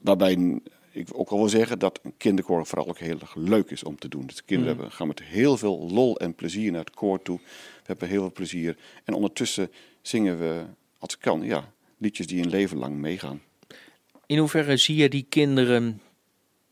Waarbij 0.00 0.60
ik 0.90 1.08
ook 1.12 1.30
al 1.30 1.38
wil 1.38 1.48
zeggen 1.48 1.78
dat 1.78 2.00
een 2.02 2.14
kinderkoor 2.16 2.66
vooral 2.66 2.88
ook 2.88 2.98
heel 2.98 3.18
erg 3.20 3.34
leuk 3.34 3.70
is 3.70 3.82
om 3.82 3.98
te 3.98 4.08
doen. 4.08 4.26
Dus 4.26 4.36
de 4.36 4.42
kinderen 4.42 4.76
mm. 4.76 4.90
gaan 4.90 5.06
met 5.06 5.22
heel 5.22 5.56
veel 5.56 5.88
lol 5.90 6.18
en 6.18 6.34
plezier 6.34 6.70
naar 6.70 6.84
het 6.84 6.94
koor 6.94 7.22
toe. 7.22 7.38
We 7.38 7.86
hebben 7.86 8.08
heel 8.08 8.20
veel 8.20 8.32
plezier. 8.32 8.76
En 9.04 9.14
ondertussen 9.14 9.70
zingen 10.02 10.38
we, 10.38 10.64
als 10.98 11.12
het 11.12 11.20
kan, 11.20 11.42
ja, 11.42 11.72
liedjes 11.98 12.26
die 12.26 12.42
een 12.42 12.50
leven 12.50 12.78
lang 12.78 12.96
meegaan. 12.96 13.40
In 14.26 14.38
hoeverre 14.38 14.76
zie 14.76 14.96
je 14.96 15.08
die 15.08 15.26
kinderen 15.28 16.00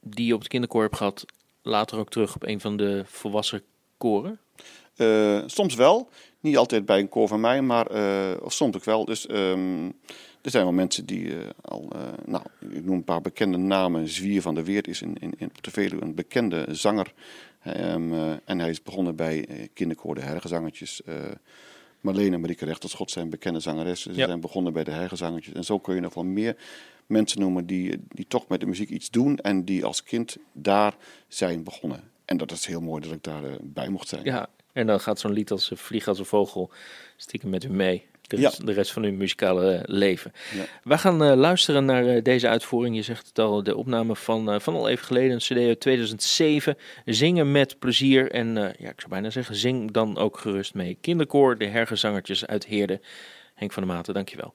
die 0.01 0.27
je 0.27 0.35
op 0.35 0.41
het 0.41 0.49
kinderkoor 0.49 0.83
hebt 0.83 0.97
gehad, 0.97 1.25
later 1.63 1.99
ook 1.99 2.11
terug 2.11 2.35
op 2.35 2.43
een 2.43 2.61
van 2.61 2.77
de 2.77 3.03
volwassen 3.07 3.63
koren? 3.97 4.39
Uh, 4.99 5.43
soms 5.47 5.75
wel. 5.75 6.11
Niet 6.41 6.57
altijd 6.57 6.87
bij 6.87 6.99
een 6.99 7.09
koor 7.09 7.29
van 7.29 7.41
mij, 7.41 7.63
maar 7.63 7.95
uh, 7.95 8.37
of 8.43 8.53
soms 8.53 8.77
ook 8.77 8.85
wel. 8.85 9.05
Dus 9.05 9.31
um, 9.31 9.87
er 10.43 10.51
zijn 10.51 10.65
wel 10.65 10.73
mensen 10.73 11.07
die 11.07 11.25
uh, 11.25 11.37
al, 11.61 11.93
nou, 12.25 12.43
ik 12.71 12.85
noem 12.85 12.97
een 12.97 13.05
paar 13.05 13.21
bekende 13.21 13.59
namen. 13.59 14.09
Zwier 14.09 14.43
van 14.43 14.55
der 14.55 14.65
Weert 14.65 14.89
is 14.89 15.03
in, 15.03 15.17
in, 15.21 15.33
in 15.39 15.47
op 15.49 15.63
de 15.63 15.71
Veluwe 15.71 16.03
een 16.03 16.15
bekende 16.15 16.67
zanger. 16.71 17.13
Um, 17.67 18.13
en 18.45 18.59
hij 18.59 18.71
is 18.71 18.83
begonnen 18.83 19.17
bij 19.17 19.69
kinderkoor 19.75 20.15
de 20.15 20.21
Hergezangertjes. 20.21 21.03
Marlene 22.01 22.35
en 22.35 22.41
Marieke 22.41 22.65
Rechterschot 22.65 23.11
zijn 23.11 23.31
bekende 23.31 23.61
zangeressen. 23.61 24.15
Ze 24.15 24.21
ja. 24.21 24.27
zijn 24.27 24.41
begonnen 24.41 24.73
bij 24.73 24.85
de 24.85 24.91
Hergezangertjes. 24.91 25.55
En 25.55 25.65
zo 25.65 25.79
kun 25.79 25.95
je 25.95 26.01
nog 26.01 26.15
wel 26.15 26.25
meer 26.25 26.57
mensen 27.07 27.41
noemen 27.41 27.67
die, 27.67 27.97
die 28.09 28.27
toch 28.29 28.49
met 28.49 28.61
de 28.61 28.67
muziek 28.67 28.91
iets 28.91 29.11
doen. 29.11 29.39
En 29.39 29.65
die 29.65 29.85
als 29.85 30.03
kind 30.03 30.37
daar 30.53 30.97
zijn 31.29 31.65
begonnen. 31.65 32.01
En 32.25 32.37
dat 32.37 32.53
is 32.53 32.67
heel 32.67 32.81
mooi 32.81 33.03
dat 33.03 33.13
ik 33.13 33.23
daarbij 33.23 33.59
bij 33.63 33.89
mocht 33.89 34.09
zijn. 34.09 34.25
Ja, 34.25 34.49
en 34.79 34.87
dan 34.87 35.01
gaat 35.01 35.21
zo'n 35.21 35.33
lied 35.33 35.51
als 35.51 35.71
Vlieg 35.75 36.09
als 36.09 36.19
een 36.19 36.25
vogel 36.25 36.71
stiekem 37.17 37.51
met 37.51 37.65
u 37.65 37.71
mee. 37.71 38.07
De 38.23 38.37
rest, 38.37 38.67
de 38.67 38.73
rest 38.73 38.93
van 38.93 39.05
uw 39.05 39.13
muzikale 39.13 39.73
eh, 39.73 39.81
leven. 39.85 40.33
Ja. 40.55 40.65
We 40.83 40.99
gaan 40.99 41.23
uh, 41.23 41.35
luisteren 41.35 41.85
naar 41.85 42.05
uh, 42.05 42.23
deze 42.23 42.49
uitvoering. 42.49 42.97
Je 42.97 43.03
zegt 43.03 43.27
het 43.27 43.39
al, 43.39 43.63
de 43.63 43.77
opname 43.77 44.17
van, 44.17 44.61
van 44.61 44.75
al 44.75 44.89
even 44.89 45.05
geleden, 45.05 45.33
een 45.33 45.39
CD 45.39 45.67
uit 45.69 45.81
2007. 45.81 46.77
Zingen 47.05 47.53
met 47.53 47.79
plezier. 47.79 48.31
En 48.31 48.55
ja, 48.55 48.89
ik 48.89 49.01
zou 49.01 49.09
bijna 49.09 49.31
zeggen, 49.31 49.55
zing 49.55 49.91
dan 49.91 50.19
ook 50.19 50.39
gerust 50.39 50.75
mee. 50.75 50.99
Kinderkoor, 51.01 51.59
de 51.59 51.67
hergezangertjes 51.67 52.47
uit 52.47 52.67
Heerde. 52.67 53.01
Henk 53.55 53.73
van 53.73 53.83
der 53.83 53.93
Maten, 53.93 54.15
dankjewel. 54.15 54.55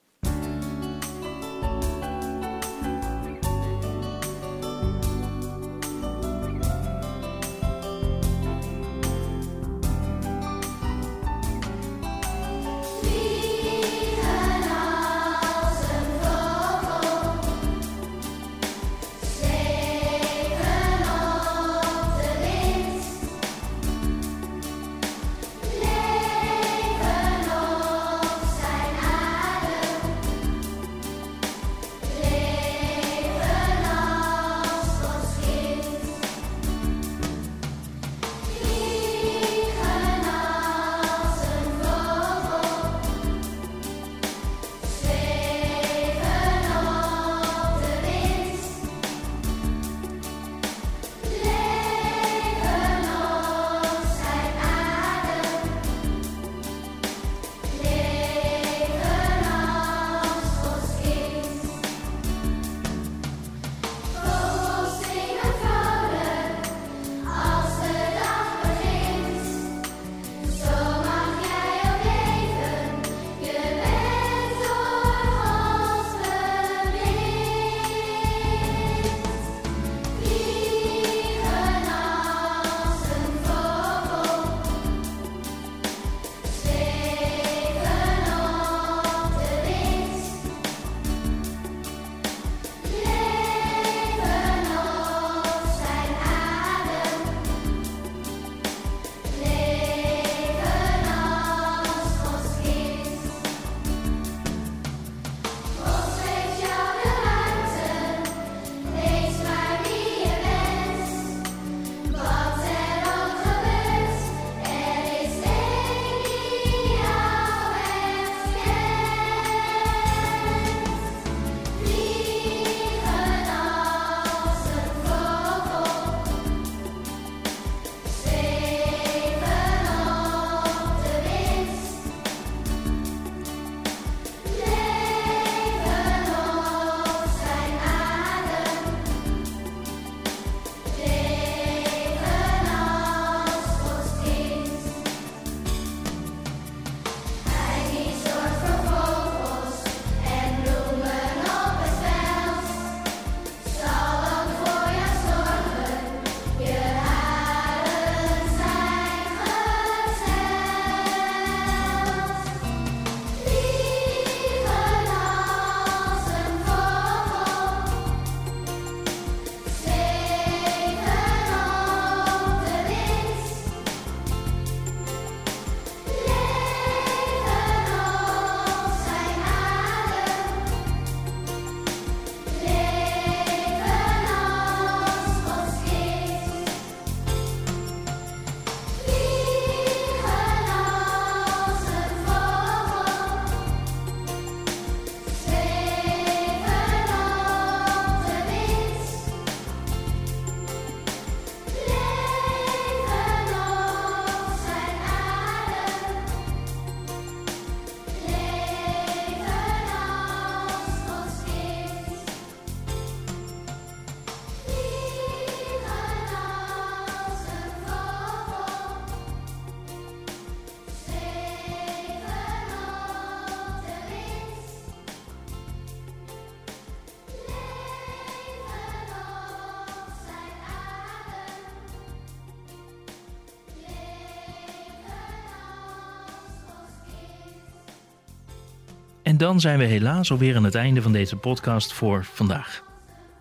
En 239.34 239.40
dan 239.40 239.60
zijn 239.60 239.78
we 239.78 239.84
helaas 239.84 240.30
alweer 240.30 240.56
aan 240.56 240.64
het 240.64 240.74
einde 240.74 241.02
van 241.02 241.12
deze 241.12 241.36
podcast 241.36 241.92
voor 241.92 242.24
vandaag. 242.24 242.84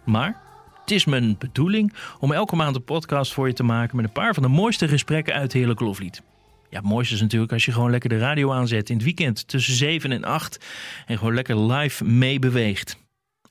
Maar 0.06 0.42
het 0.82 0.92
is 0.92 1.06
mijn 1.06 1.36
bedoeling 1.38 1.94
om 2.20 2.32
elke 2.32 2.56
maand 2.56 2.76
een 2.76 2.84
podcast 2.84 3.34
voor 3.34 3.48
je 3.48 3.54
te 3.54 3.64
maken 3.64 3.96
met 3.96 4.06
een 4.06 4.12
paar 4.12 4.34
van 4.34 4.44
de 4.44 4.50
mooiste 4.50 4.88
gesprekken 4.88 5.34
uit 5.34 5.54
Heerlijk 5.54 5.80
Loflied. 5.80 6.22
Ja, 6.70 6.78
het 6.80 6.88
mooiste 6.88 7.14
is 7.14 7.22
natuurlijk 7.22 7.52
als 7.52 7.66
je 7.66 7.72
gewoon 7.72 7.92
lekker 7.92 8.10
de 8.10 8.18
radio 8.18 8.52
aanzet 8.52 8.90
in 8.90 8.96
het 8.96 9.06
weekend 9.06 9.48
tussen 9.48 9.74
7 9.74 10.12
en 10.12 10.24
8 10.24 10.66
en 11.06 11.18
gewoon 11.18 11.34
lekker 11.34 11.60
live 11.72 12.04
meebeweegt. 12.04 12.98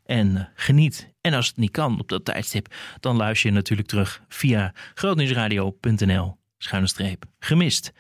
En 0.05 0.29
uh, 0.35 0.43
geniet. 0.55 1.09
En 1.21 1.35
als 1.35 1.47
het 1.47 1.57
niet 1.57 1.71
kan 1.71 2.01
op 2.01 2.09
dat 2.09 2.25
tijdstip, 2.25 2.75
dan 3.01 3.17
luister 3.17 3.51
je 3.51 3.57
natuurlijk 3.57 3.89
terug 3.89 4.23
via 4.29 4.75
grootnieuwsradio.nl 4.95 6.37
schuine 6.59 6.89
streep 6.89 7.25
gemist. 7.39 7.93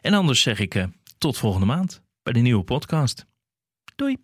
En 0.00 0.14
anders 0.14 0.42
zeg 0.42 0.58
ik 0.58 0.74
uh, 0.74 0.84
tot 1.18 1.38
volgende 1.38 1.66
maand 1.66 2.02
bij 2.22 2.32
de 2.32 2.40
nieuwe 2.40 2.64
podcast. 2.64 3.26
Doei! 3.98 4.18